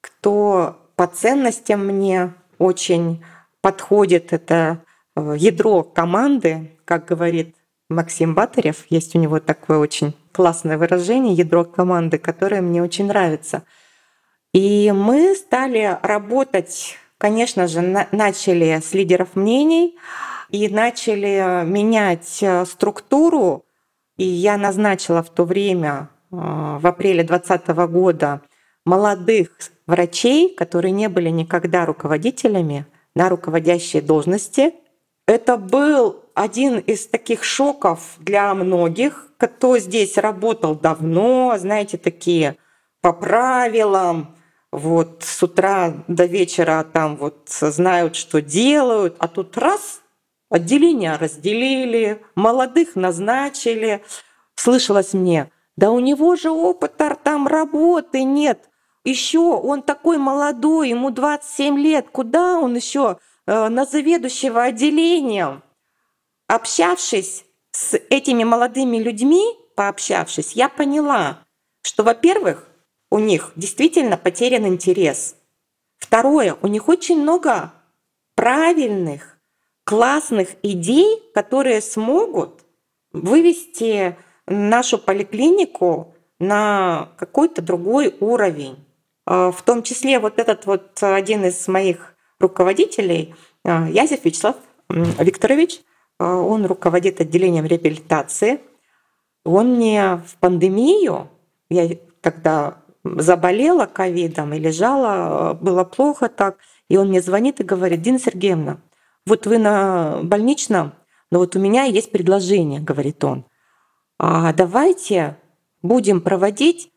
[0.00, 3.24] кто по ценностям мне очень
[3.62, 4.32] подходит.
[4.32, 4.84] Это
[5.16, 7.56] э, ядро команды, как говорит
[7.88, 13.64] Максим Батарев, есть у него такое очень классное выражение «ядро команды», которое мне очень нравится.
[14.52, 17.80] И мы стали работать, конечно же,
[18.12, 19.96] начали с лидеров мнений
[20.50, 23.64] и начали менять э, структуру.
[24.16, 28.40] И я назначила в то время, э, в апреле 2020 года,
[28.84, 29.50] молодых
[29.86, 34.74] врачей, которые не были никогда руководителями, на руководящие должности.
[35.26, 42.56] Это был один из таких шоков для многих, кто здесь работал давно, знаете, такие
[43.00, 44.36] по правилам,
[44.70, 50.00] вот с утра до вечера там вот знают, что делают, а тут раз
[50.50, 54.04] отделения разделили, молодых назначили.
[54.54, 58.68] Слышалось мне, да у него же опыта там работы нет.
[59.04, 65.62] Еще он такой молодой, ему 27 лет, куда он еще э, на заведующего отделением?
[66.46, 69.44] Общавшись с этими молодыми людьми,
[69.76, 71.44] пообщавшись, я поняла,
[71.82, 72.66] что, во-первых,
[73.10, 75.36] у них действительно потерян интерес.
[75.96, 77.72] Второе, у них очень много
[78.34, 79.37] правильных,
[79.88, 82.60] классных идей, которые смогут
[83.10, 88.84] вывести нашу поликлинику на какой-то другой уровень.
[89.24, 94.56] А, в том числе вот этот вот один из моих руководителей, а, Язев Вячеслав
[94.90, 95.80] Викторович,
[96.18, 98.60] а, он руководит отделением реабилитации.
[99.46, 101.30] Он мне в пандемию,
[101.70, 101.88] я
[102.20, 106.58] тогда заболела ковидом и лежала, было плохо так,
[106.90, 108.82] и он мне звонит и говорит, Дина Сергеевна,
[109.28, 110.94] вот вы на больничном,
[111.30, 113.44] но вот у меня есть предложение, говорит он.
[114.18, 115.36] А давайте
[115.82, 116.90] будем проводить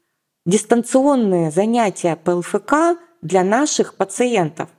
[0.45, 4.69] дистанционные занятия по ЛФК для наших пациентов.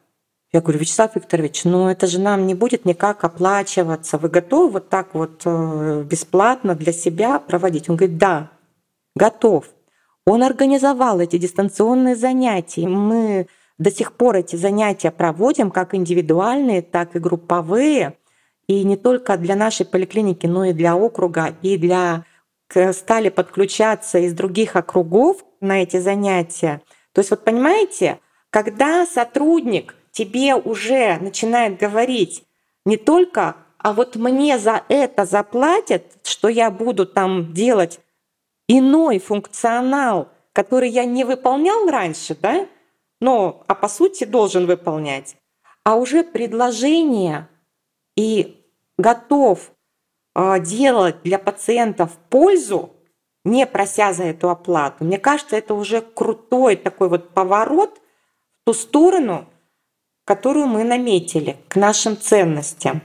[0.53, 4.19] Я говорю, Вячеслав Викторович, ну это же нам не будет никак оплачиваться.
[4.19, 7.89] Вы готовы вот так вот э, бесплатно для себя проводить?
[7.89, 8.51] Он говорит, да,
[9.15, 9.67] готов.
[10.27, 12.87] Он организовал эти дистанционные занятия.
[12.87, 13.47] Мы
[13.79, 18.17] до сих пор эти занятия проводим как индивидуальные, так и групповые.
[18.67, 22.25] И не только для нашей поликлиники, но и для округа, и для
[22.93, 26.81] стали подключаться из других округов на эти занятия.
[27.13, 28.19] То есть вот понимаете,
[28.51, 32.45] когда сотрудник тебе уже начинает говорить
[32.87, 38.01] не только, а вот мне за это заплатят, что я буду там делать
[38.69, 42.67] иной функционал, который я не выполнял раньше, да,
[43.23, 45.37] но, а по сути должен выполнять,
[45.85, 47.49] а уже предложение
[48.17, 48.61] и
[48.99, 49.71] готов
[50.35, 52.91] а, делать для пациентов пользу,
[53.45, 55.05] не прося за эту оплату.
[55.05, 58.01] Мне кажется, это уже крутой такой вот поворот
[58.51, 59.47] в ту сторону,
[60.25, 63.03] которую мы наметили, к нашим ценностям.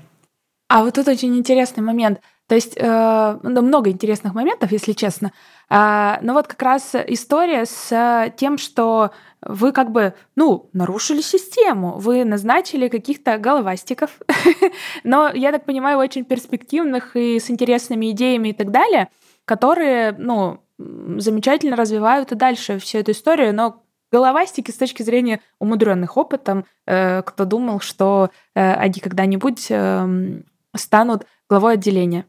[0.68, 2.22] А вот тут очень интересный момент.
[2.48, 5.34] То есть э, ну, много интересных моментов, если честно.
[5.70, 11.98] А, но вот как раз история с тем, что вы как бы, ну, нарушили систему,
[11.98, 14.20] вы назначили каких-то головастиков,
[15.04, 19.10] но, я так понимаю, очень перспективных и с интересными идеями и так далее,
[19.44, 26.18] которые, ну, замечательно развивают и дальше всю эту историю, но головастики с точки зрения умудренных
[26.18, 30.42] опытом, э, кто думал, что э, они когда-нибудь э,
[30.76, 32.26] станут главой отделения.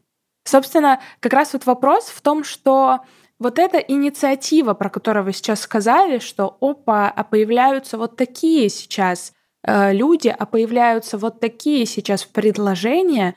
[0.49, 3.01] Собственно, как раз вот вопрос в том, что
[3.37, 9.31] вот эта инициатива, про которую вы сейчас сказали, что опа, а появляются вот такие сейчас
[9.63, 13.35] э, люди, а появляются вот такие сейчас предложения,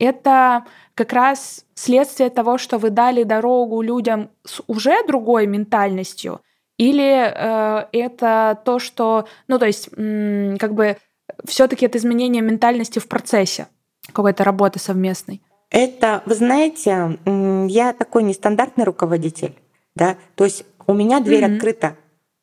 [0.00, 6.40] это как раз следствие того, что вы дали дорогу людям с уже другой ментальностью,
[6.76, 10.96] или э, это то, что, ну то есть, м- как бы
[11.44, 13.68] все-таки это изменение ментальности в процессе
[14.12, 15.40] какой-то работы совместной?
[15.70, 19.54] Это, вы знаете, я такой нестандартный руководитель,
[19.94, 21.56] да, то есть у меня дверь mm-hmm.
[21.56, 21.96] открыта.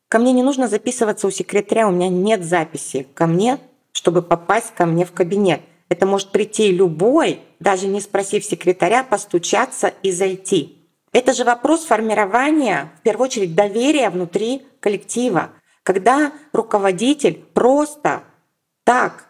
[0.08, 3.58] Ко мне не нужно записываться у секретаря, у меня нет записи ко мне,
[3.90, 5.60] чтобы попасть ко мне в кабинет.
[5.88, 10.88] Это может прийти любой, даже не спросив секретаря, постучаться и зайти.
[11.12, 15.50] Это же вопрос формирования, в первую очередь, доверия внутри коллектива.
[15.82, 18.22] Когда руководитель просто
[18.84, 19.26] так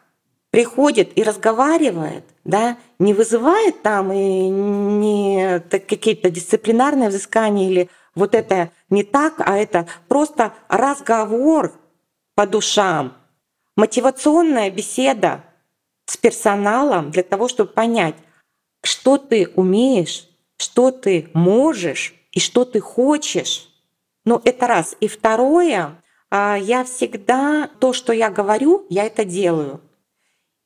[0.50, 8.70] приходит и разговаривает, да, не вызывает там и не какие-то дисциплинарные взыскания или вот это
[8.90, 11.78] не так, а это просто разговор
[12.34, 13.14] по душам,
[13.76, 15.44] мотивационная беседа
[16.06, 18.14] с персоналом для того, чтобы понять,
[18.82, 23.68] что ты умеешь, что ты можешь и что ты хочешь.
[24.24, 24.96] Ну, это раз.
[25.00, 29.80] И второе, а, я всегда то, что я говорю, я это делаю.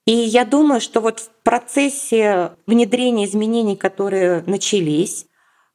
[0.06, 5.26] И я думаю, что вот в процессе внедрения изменений, которые начались,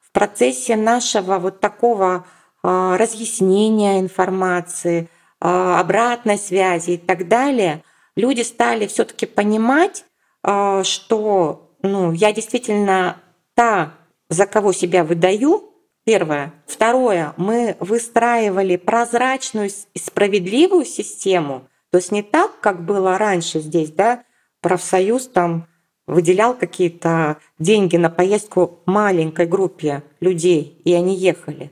[0.01, 2.26] в процессе нашего вот такого
[2.63, 5.09] а, разъяснения информации,
[5.39, 7.84] а, обратной связи и так далее,
[8.15, 10.05] люди стали все-таки понимать,
[10.43, 13.21] а, что ну, я действительно
[13.53, 13.93] та,
[14.30, 16.53] за кого себя выдаю, Первое.
[16.67, 17.34] Второе.
[17.36, 21.67] Мы выстраивали прозрачную и справедливую систему.
[21.96, 24.26] То есть не так, как было раньше здесь, да,
[24.60, 25.70] профсоюз там
[26.08, 31.72] выделял какие-то деньги на поездку маленькой группе людей, и они ехали.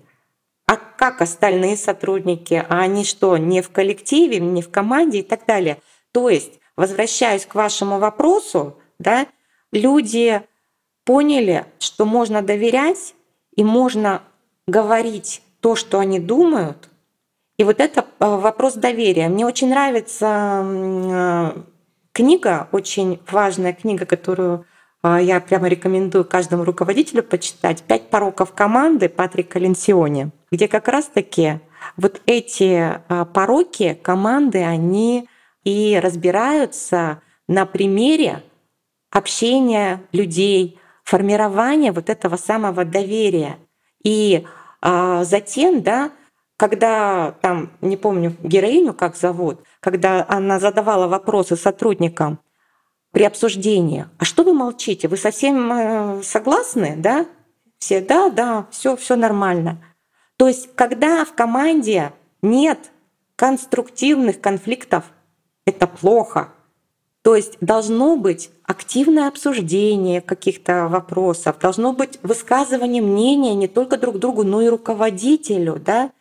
[0.65, 2.65] А как остальные сотрудники?
[2.69, 5.81] А они что, не в коллективе, не в команде и так далее?
[6.13, 9.27] То есть, возвращаясь к вашему вопросу, да,
[9.73, 10.41] люди
[11.03, 13.13] поняли, что можно доверять
[13.57, 14.21] и можно
[14.67, 16.87] говорить то, что они думают.
[17.63, 19.29] И вот это э, вопрос доверия.
[19.29, 21.61] Мне очень нравится э,
[22.11, 24.65] книга, очень важная книга, которую
[25.01, 31.61] э, я прямо рекомендую каждому руководителю почитать «Пять пороков команды» Патрика Ленсиони, где как раз-таки
[31.95, 33.01] вот эти
[33.33, 35.29] пороки команды, они
[35.63, 38.43] и разбираются на примере
[39.09, 43.57] общения людей, формирования вот этого самого доверия.
[44.03, 44.45] И
[44.81, 46.11] затем, да,
[46.57, 52.39] когда там, не помню героиню, как зовут, когда она задавала вопросы сотрудникам
[53.11, 57.25] при обсуждении, а что вы молчите, вы совсем э, согласны, да?
[57.79, 59.83] Все, да, да, все, все нормально.
[60.37, 62.91] То есть, когда в команде нет
[63.35, 65.05] конструктивных конфликтов,
[65.65, 66.49] это плохо.
[67.23, 74.19] То есть должно быть активное обсуждение каких-то вопросов, должно быть высказывание мнения не только друг
[74.19, 76.11] другу, но и руководителю, да.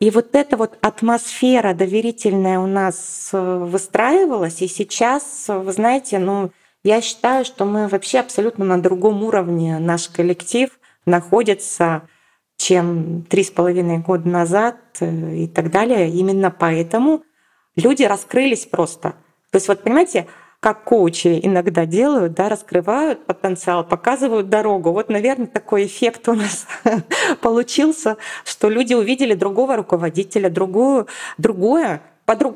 [0.00, 6.52] И вот эта вот атмосфера доверительная у нас э, выстраивалась, и сейчас, вы знаете, ну,
[6.84, 9.78] я считаю, что мы вообще абсолютно на другом уровне.
[9.78, 10.70] Наш коллектив
[11.04, 12.08] находится,
[12.56, 16.10] чем три с половиной года назад э, и так далее.
[16.10, 17.24] Именно поэтому
[17.74, 19.14] люди раскрылись просто—
[19.50, 20.26] то есть вот понимаете,
[20.60, 24.92] как коучи иногда делают, да, раскрывают потенциал, показывают дорогу.
[24.92, 26.66] Вот, наверное, такой эффект у нас
[27.42, 31.06] получился, что люди увидели другого руководителя, другую,
[31.36, 32.02] другое,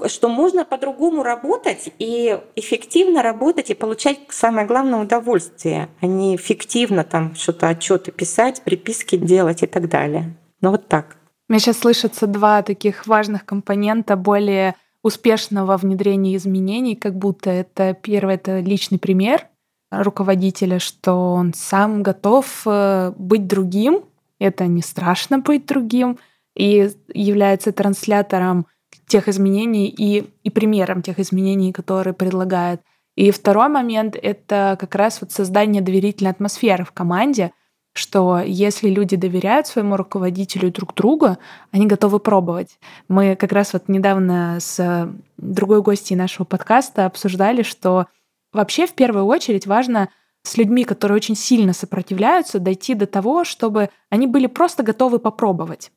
[0.08, 7.04] что можно по-другому работать и эффективно работать и получать самое главное удовольствие, а не эффективно
[7.04, 10.36] там что-то отчеты писать, приписки делать и так далее.
[10.60, 11.16] Ну вот так.
[11.48, 18.34] Мне сейчас слышатся два таких важных компонента более успешного внедрения изменений, как будто это первое,
[18.34, 19.48] это личный пример
[19.90, 24.04] руководителя, что он сам готов э, быть другим,
[24.38, 26.18] это не страшно быть другим,
[26.56, 28.66] и является транслятором
[29.06, 32.80] тех изменений и, и примером тех изменений, которые предлагает.
[33.16, 37.52] И второй момент— это как раз вот создание доверительной атмосферы в команде—
[37.94, 41.36] что если люди доверяют своему руководителю друг другу,
[41.70, 42.78] они готовы пробовать.
[43.08, 48.06] Мы как раз вот недавно с другой гостьей нашего подкаста обсуждали, что
[48.52, 50.08] вообще в первую очередь важно
[50.42, 55.92] с людьми, которые очень сильно сопротивляются, дойти до того, чтобы они были просто готовы попробовать.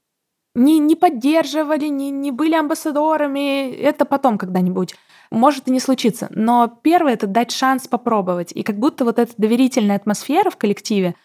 [0.53, 4.95] Не, не поддерживали, не, не были амбассадорами, это потом когда-нибудь.
[5.31, 6.27] Может и не случиться.
[6.29, 8.51] Но первое— это дать шанс попробовать.
[8.53, 11.15] И как будто вот эта доверительная атмосфера в коллективе,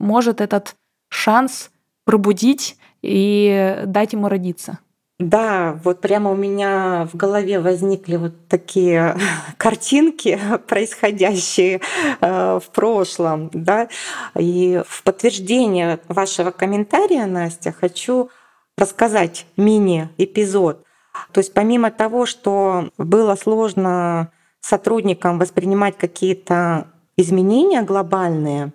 [0.00, 0.74] может этот
[1.08, 1.70] шанс
[2.04, 4.78] пробудить и дать ему родиться.
[5.20, 9.16] Да, вот прямо у меня в голове возникли вот такие
[9.58, 11.82] картинки, происходящие
[12.20, 13.88] э, в прошлом, да.
[14.34, 18.30] И в подтверждение вашего комментария, Настя, хочу
[18.78, 20.84] рассказать мини-эпизод.
[21.32, 26.86] То есть помимо того, что было сложно сотрудникам воспринимать какие-то
[27.18, 28.72] изменения глобальные,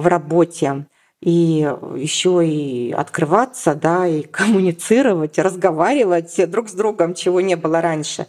[0.00, 0.86] в работе
[1.22, 8.26] и еще и открываться, да, и коммуницировать, разговаривать друг с другом, чего не было раньше.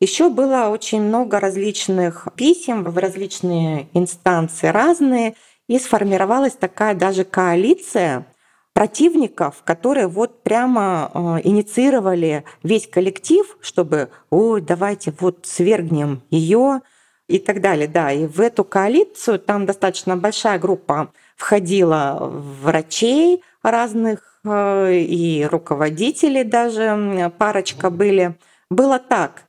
[0.00, 5.36] Еще было очень много различных писем в различные инстанции разные,
[5.68, 8.26] и сформировалась такая даже коалиция
[8.74, 16.80] противников, которые вот прямо э, инициировали весь коллектив, чтобы, ой, давайте вот свергнем ее,
[17.32, 17.88] и так далее.
[17.88, 26.44] Да, и в эту коалицию там достаточно большая группа входила врачей разных э, и руководителей
[26.44, 28.36] даже, парочка были.
[28.70, 29.44] Было так,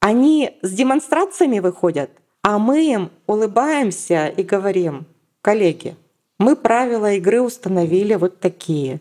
[0.00, 2.10] они с демонстрациями выходят,
[2.42, 5.06] а мы им улыбаемся и говорим,
[5.42, 5.96] коллеги,
[6.38, 9.00] мы правила игры установили вот такие.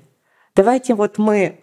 [0.55, 1.59] Давайте вот мы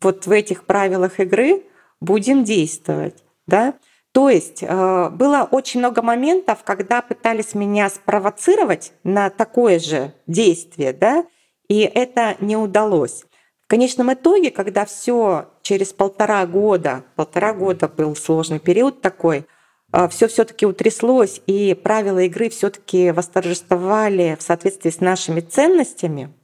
[0.00, 1.62] вот в этих правилах игры
[2.00, 3.22] будем действовать.
[3.46, 3.74] Да?
[4.12, 10.92] То есть э, было очень много моментов, когда пытались меня спровоцировать на такое же действие,
[10.92, 11.24] да,
[11.68, 13.24] и это не удалось.
[13.62, 19.46] В конечном итоге, когда все через полтора года, полтора года был сложный период такой,
[19.94, 26.34] э, все все-таки утряслось, и правила игры все-таки восторжествовали в соответствии с нашими ценностями.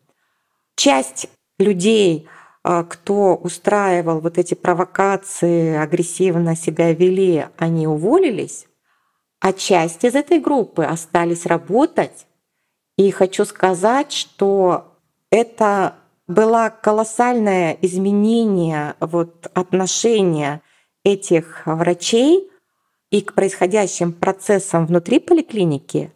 [0.74, 2.28] Часть людей
[2.68, 8.66] кто устраивал вот эти провокации, агрессивно себя вели, они уволились,
[9.40, 12.26] а часть из этой группы остались работать.
[12.98, 14.98] И хочу сказать, что
[15.30, 15.94] это
[16.26, 20.60] было колоссальное изменение вот отношения
[21.04, 22.50] этих врачей
[23.10, 26.12] и к происходящим процессам внутри поликлиники,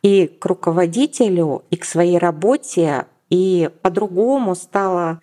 [0.00, 5.20] и к руководителю, и к своей работе, и по-другому стало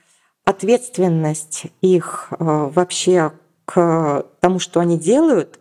[0.48, 3.34] ответственность их э, вообще
[3.66, 5.60] к тому, что они делают.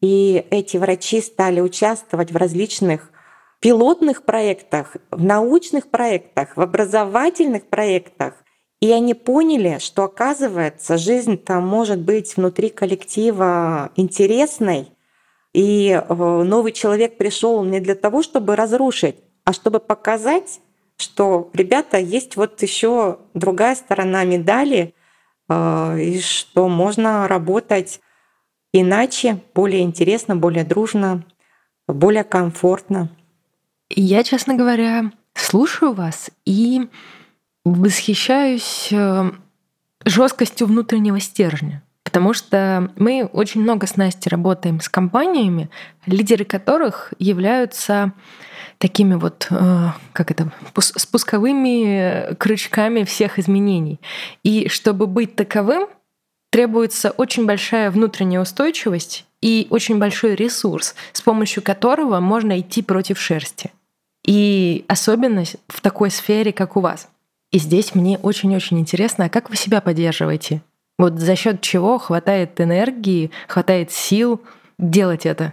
[0.00, 3.10] И эти врачи стали участвовать в различных
[3.58, 8.34] пилотных проектах, в научных проектах, в образовательных проектах.
[8.80, 14.92] И они поняли, что оказывается, жизнь-то может быть внутри коллектива интересной.
[15.52, 20.60] И э, новый человек пришел не для того, чтобы разрушить, а чтобы показать,
[20.96, 24.94] что, ребята, есть вот еще другая сторона медали,
[25.48, 28.00] э, и что можно работать
[28.72, 31.24] иначе, более интересно, более дружно,
[31.86, 33.10] более комфортно.
[33.90, 36.88] Я, честно говоря, слушаю вас и
[37.64, 39.30] восхищаюсь э,
[40.04, 41.82] жесткостью внутреннего стержня.
[42.12, 45.70] Потому что мы очень много с Настей работаем с компаниями,
[46.04, 48.12] лидеры которых являются
[48.76, 53.98] такими вот, э, как это, спусковыми крючками всех изменений.
[54.42, 55.88] И чтобы быть таковым,
[56.50, 63.18] требуется очень большая внутренняя устойчивость и очень большой ресурс, с помощью которого можно идти против
[63.18, 63.72] шерсти.
[64.26, 67.08] И особенность в такой сфере, как у вас.
[67.52, 70.60] И здесь мне очень-очень интересно, а как вы себя поддерживаете?
[71.02, 74.40] Вот за счет чего хватает энергии, хватает сил
[74.78, 75.52] делать это?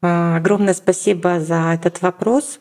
[0.00, 2.60] А, огромное спасибо за этот вопрос.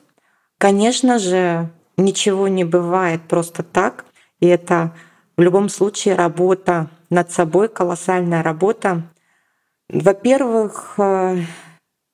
[0.57, 4.03] Конечно же, ничего не бывает просто так.
[4.41, 4.93] И это
[5.37, 9.03] в любом случае работа над собой, колоссальная работа.
[9.87, 11.37] Во-первых, э,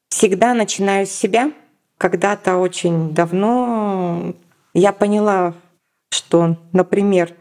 [0.09, 1.51] всегда начинаю с себя.
[1.97, 4.35] Когда-то очень давно
[4.75, 5.55] я поняла,
[6.11, 7.33] что, например,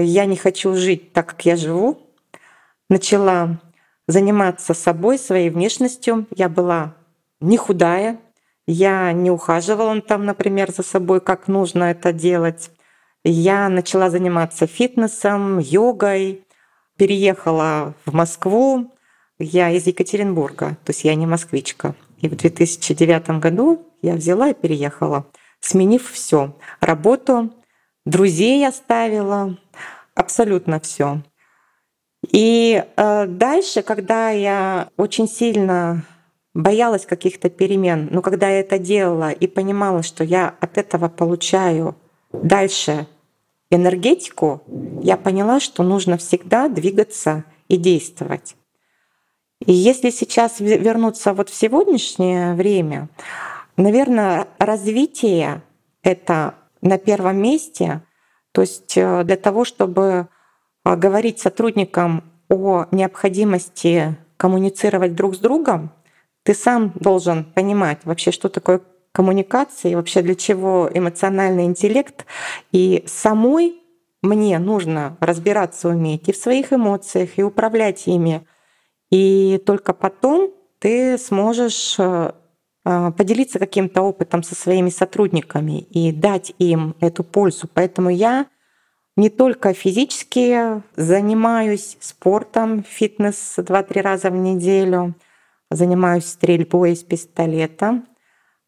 [0.00, 1.98] я не хочу жить так, как я живу.
[2.88, 3.60] Начала
[4.06, 6.26] заниматься собой, своей внешностью.
[6.34, 6.94] Я была
[7.40, 8.18] не худая,
[8.66, 12.70] я не ухаживала там, например, за собой, как нужно это делать.
[13.24, 16.44] Я начала заниматься фитнесом, йогой,
[16.96, 18.92] переехала в Москву.
[19.38, 21.94] Я из Екатеринбурга, то есть я не москвичка.
[22.20, 25.26] И в 2009 году я взяла и переехала,
[25.60, 27.52] сменив все: работу,
[28.04, 29.56] друзей оставила,
[30.14, 31.22] абсолютно все.
[32.30, 36.04] И э, дальше, когда я очень сильно
[36.54, 38.08] боялась каких-то перемен.
[38.10, 41.96] Но когда я это делала и понимала, что я от этого получаю
[42.32, 43.06] дальше
[43.70, 44.62] энергетику,
[45.02, 48.54] я поняла, что нужно всегда двигаться и действовать.
[49.64, 53.08] И если сейчас вернуться вот в сегодняшнее время,
[53.76, 55.62] наверное, развитие—
[56.02, 58.02] это на первом месте.
[58.52, 60.28] То есть э, для того, чтобы
[60.84, 65.90] э, говорить сотрудникам о необходимости коммуницировать друг с другом,
[66.42, 72.26] ты сам должен понимать вообще, что такое коммуникация и вообще для чего эмоциональный интеллект.
[72.72, 73.80] И самой
[74.22, 78.46] мне нужно разбираться уметь и в своих эмоциях, и управлять ими.
[79.10, 82.32] И только потом ты сможешь э,
[82.84, 87.68] поделиться каким-то опытом со своими сотрудниками и дать им эту пользу.
[87.72, 88.46] Поэтому я
[89.16, 95.14] не только физически занимаюсь спортом, фитнес 2-3 раза в неделю—
[95.74, 98.02] занимаюсь стрельбой из пистолета.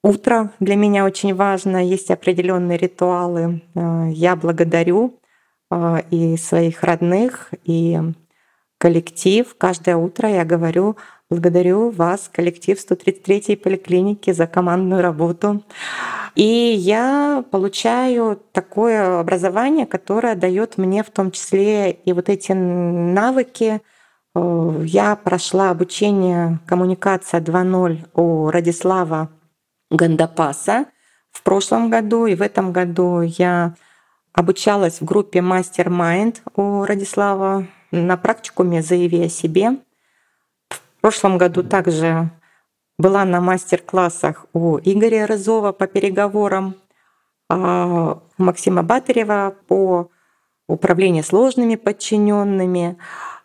[0.03, 3.63] Утро для меня очень важно, есть определенные ритуалы.
[3.75, 5.21] Э, я благодарю
[5.71, 7.99] э, и своих родных, и
[8.79, 9.55] коллектив.
[9.57, 10.97] Каждое утро я говорю,
[11.31, 15.63] благодарю вас, коллектив 133-й поликлиники, за командную работу.
[16.35, 23.81] И я получаю такое образование, которое дает мне в том числе и вот эти навыки,
[24.35, 29.31] Э, я прошла обучение коммуникация 2.0 у Радислава
[29.91, 30.87] Гандапаса
[31.31, 33.75] в прошлом году, и в этом году я
[34.33, 39.79] обучалась в группе Майнд у Радислава на практикуме «Заяви о себе».
[41.05, 42.31] Прошлом году также
[42.97, 46.77] была на мастер-классах у Игоря Рызова по переговорам,
[47.51, 50.09] а, у Максима Батарева по
[50.67, 52.97] управлению сложными подчиненными,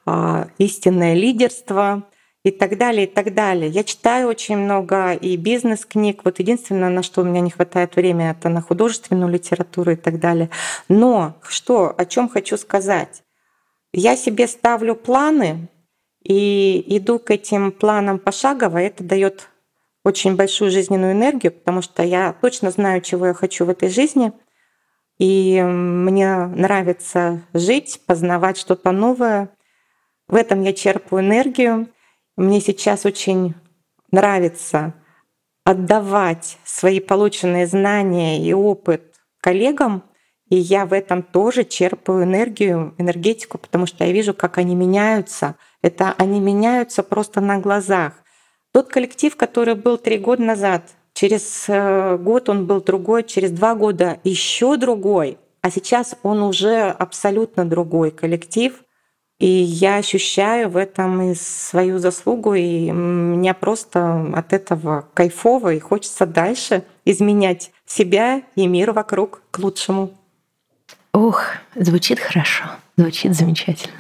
[0.06, 2.04] а, истинное лидерство
[2.46, 3.70] и так далее, и так далее.
[3.70, 6.22] Я читаю очень много и бизнес-книг.
[6.24, 10.22] Вот единственное, на что у меня не хватает времени, это на художественную литературу и так
[10.22, 10.50] далее.
[10.88, 13.22] Но что, о чем хочу сказать?
[13.92, 15.68] Я себе ставлю планы
[16.24, 18.78] и иду к этим планам пошагово.
[18.78, 19.50] Это дает
[20.04, 24.32] очень большую жизненную энергию, потому что я точно знаю, чего я хочу в этой жизни.
[25.18, 29.50] И мне нравится жить, познавать что-то новое.
[30.28, 31.90] В этом я черпаю энергию.
[32.38, 33.54] Мне сейчас очень
[34.12, 34.94] нравится
[35.66, 40.04] отдавать свои полученные знания и опыт коллегам,
[40.50, 45.56] и я в этом тоже черпаю энергию, энергетику, потому что я вижу, как они меняются.
[45.82, 48.14] Это они меняются просто на глазах.
[48.74, 50.84] Тот коллектив, который был три года назад,
[51.14, 56.90] через э, год он был другой, через два года еще другой, а сейчас он уже
[56.90, 58.74] абсолютно другой коллектив.
[59.40, 65.80] И я ощущаю в этом и свою заслугу, и мне просто от этого кайфово, и
[65.80, 70.19] хочется дальше изменять себя и мир вокруг к лучшему.
[71.14, 71.44] Ух,
[71.76, 72.66] звучит хорошо,
[72.98, 73.94] звучит замечательно.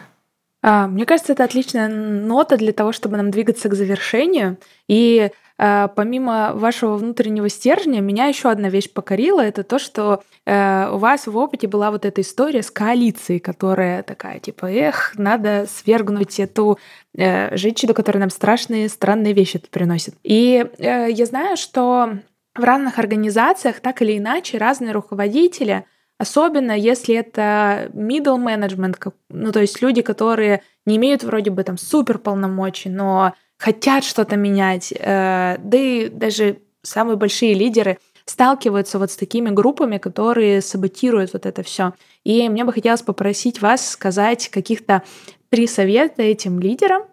[0.61, 4.57] А, мне кажется, это отличная нота для того, чтобы нам двигаться к завершению.
[4.87, 9.41] И а, помимо вашего внутреннего стержня, меня еще одна вещь покорила.
[9.41, 14.03] Это то, что э, у вас в опыте была вот эта история с коалицией, которая
[14.03, 16.77] такая, типа, эх, надо свергнуть эту
[17.15, 20.15] э, женщину, которая нам страшные, странные вещи приносит.
[20.23, 22.19] И э, я знаю, что
[22.55, 25.85] в разных организациях так или иначе разные руководители—
[26.19, 31.77] Особенно если это middle management, ну то есть люди, которые не имеют вроде бы там
[31.77, 34.91] супер полномочий, но хотят что-то менять.
[34.91, 41.45] Э, да и даже самые большие лидеры сталкиваются вот с такими группами, которые саботируют вот
[41.45, 41.93] это все.
[42.25, 45.03] И мне бы хотелось попросить вас сказать каких-то
[45.49, 47.03] три совета этим лидерам,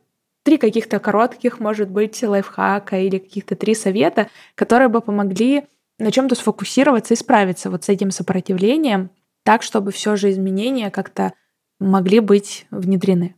[0.43, 5.65] три каких-то коротких, может быть, лайфхака или каких-то три совета, которые бы помогли
[5.99, 9.11] на чем-то сфокусироваться и справиться вот с этим сопротивлением,
[9.43, 11.33] так, чтобы все же изменения как-то
[11.79, 13.35] могли быть внедрены.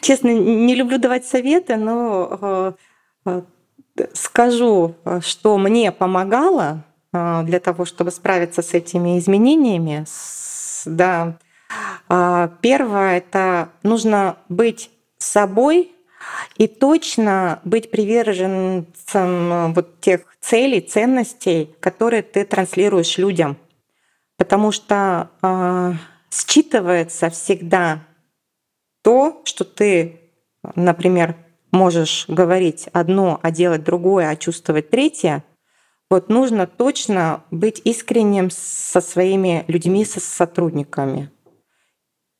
[0.00, 2.72] Честно, не люблю давать советы, но э,
[3.26, 3.42] э,
[4.14, 10.04] скажу, что мне помогало э, для того, чтобы справиться с этими изменениями.
[10.86, 11.38] Да.
[12.08, 15.95] Первое— это нужно быть собой
[16.56, 23.56] и точно быть приверженцем вот тех целей, ценностей, которые ты транслируешь людям.
[24.36, 25.92] Потому что э,
[26.30, 28.04] считывается всегда
[29.02, 30.20] то, что ты,
[30.74, 31.36] например,
[31.72, 35.44] можешь говорить одно, а делать другое, а чувствовать третье.
[36.10, 41.30] Вот нужно точно быть искренним со своими людьми, со сотрудниками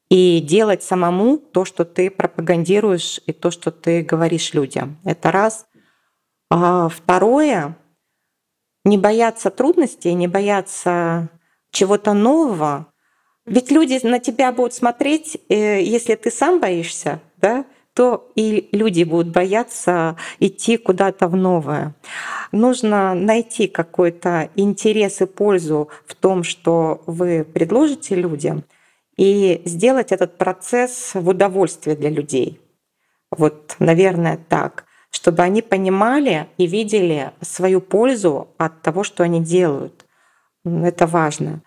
[0.09, 4.99] и делать самому то, что ты пропагандируешь и то, что ты говоришь людям.
[5.05, 5.67] Это раз.
[6.51, 7.77] А второе,
[8.85, 11.29] не бояться трудностей, не бояться
[11.73, 12.87] чего-то нового.
[13.45, 19.05] Ведь люди на тебя будут смотреть, э, если ты сам боишься, да, то и люди
[19.05, 21.95] будут бояться идти куда-то в новое.
[22.53, 28.65] Нужно найти какой-то интерес и пользу в том, что вы предложите людям,
[29.17, 32.61] и сделать этот процесс в удовольствие для людей.
[33.31, 34.87] Вот, наверное, так
[35.17, 40.05] чтобы они понимали и видели свою пользу от того, что они делают.
[40.65, 41.63] Это важно.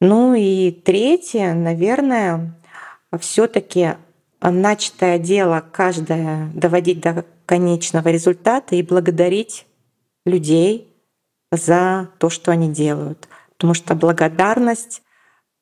[0.00, 2.60] Ну и третье, наверное,
[3.20, 3.94] все-таки
[4.40, 9.66] начатое дело каждое доводить до конечного результата и благодарить
[10.26, 10.92] людей
[11.52, 13.28] за то, что они делают.
[13.56, 15.02] Потому что благодарность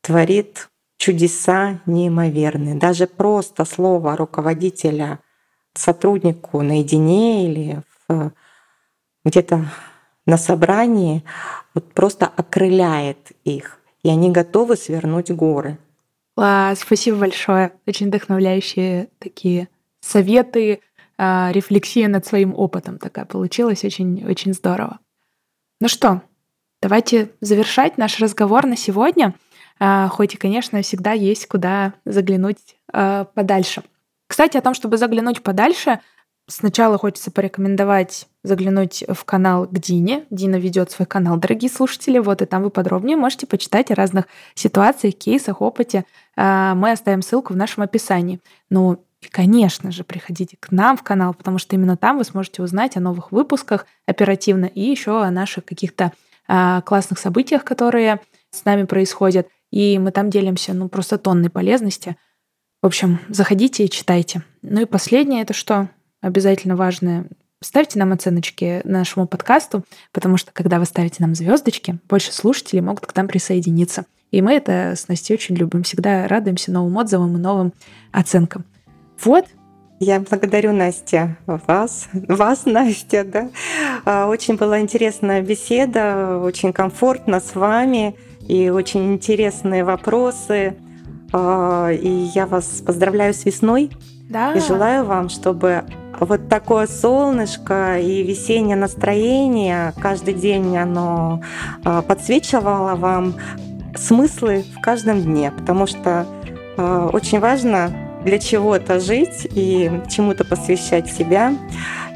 [0.00, 0.69] творит
[1.00, 2.74] чудеса неимоверные.
[2.74, 5.18] Даже просто слово руководителя—
[5.74, 7.82] сотруднику наедине или
[9.24, 9.64] где-то
[10.26, 11.24] на собрании
[11.74, 15.78] вот просто окрыляет их, и они готовы свернуть горы.
[16.34, 17.72] Класс, спасибо большое.
[17.86, 19.68] Очень вдохновляющие такие
[20.00, 20.80] советы,
[21.16, 23.84] а, рефлексия над своим опытом такая получилась.
[23.84, 24.98] Очень, очень здорово.
[25.80, 26.22] Ну что,
[26.82, 29.34] давайте завершать наш разговор на сегодня.
[29.82, 33.82] А, хоть и, конечно, всегда есть куда заглянуть а, подальше.
[34.28, 36.00] Кстати, о том, чтобы заглянуть подальше,
[36.46, 40.26] сначала хочется порекомендовать заглянуть в канал к Дине.
[40.30, 42.18] Дина ведет свой канал, дорогие слушатели.
[42.18, 46.04] Вот и там вы подробнее можете почитать о разных ситуациях, кейсах, опыте.
[46.36, 48.40] А, мы оставим ссылку в нашем описании.
[48.68, 52.62] Ну, И, конечно же, приходите к нам в канал, потому что именно там вы сможете
[52.62, 56.12] узнать о новых выпусках оперативно и еще о наших каких-то
[56.46, 58.20] классных событиях, которые
[58.50, 59.46] с нами происходят.
[59.70, 62.16] И мы там делимся, ну, просто тонной полезности.
[62.82, 64.42] В общем, заходите и читайте.
[64.62, 65.88] Ну и последнее это что?
[66.20, 67.26] Обязательно важное.
[67.62, 73.06] Ставьте нам оценочки нашему подкасту, потому что когда вы ставите нам звездочки, больше слушателей могут
[73.06, 74.06] к нам присоединиться.
[74.30, 75.82] И мы это с Настей очень любим.
[75.82, 77.74] Всегда радуемся новым отзывам и новым
[78.12, 78.64] оценкам.
[79.22, 79.44] Вот,
[80.02, 83.50] я благодарю, Настя, вас, вас, Настя, да.
[84.06, 88.16] А, очень была интересная беседа, очень комфортно с вами
[88.46, 90.76] и очень интересные вопросы.
[91.32, 93.90] А, и я вас поздравляю с весной
[94.28, 94.52] да.
[94.52, 95.84] и желаю вам, чтобы
[96.18, 101.40] вот такое солнышко и весеннее настроение каждый день оно
[101.84, 103.34] а, подсвечивало вам
[103.96, 106.26] смыслы в каждом дне, потому что
[107.12, 107.90] очень важно
[108.24, 111.54] для чего-то жить и чему-то посвящать себя.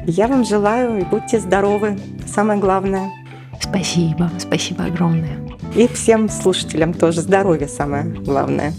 [0.05, 1.97] Я вам желаю и будьте здоровы.
[2.27, 3.11] Самое главное.
[3.59, 5.54] Спасибо, спасибо огромное.
[5.75, 8.73] И всем слушателям тоже здоровье самое главное.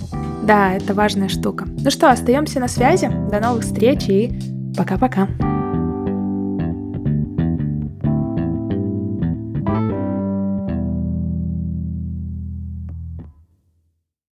[0.45, 1.67] Да, это важная штука.
[1.67, 3.11] Ну что, остаемся на связи.
[3.31, 4.33] До новых встреч и
[4.77, 5.29] пока-пока.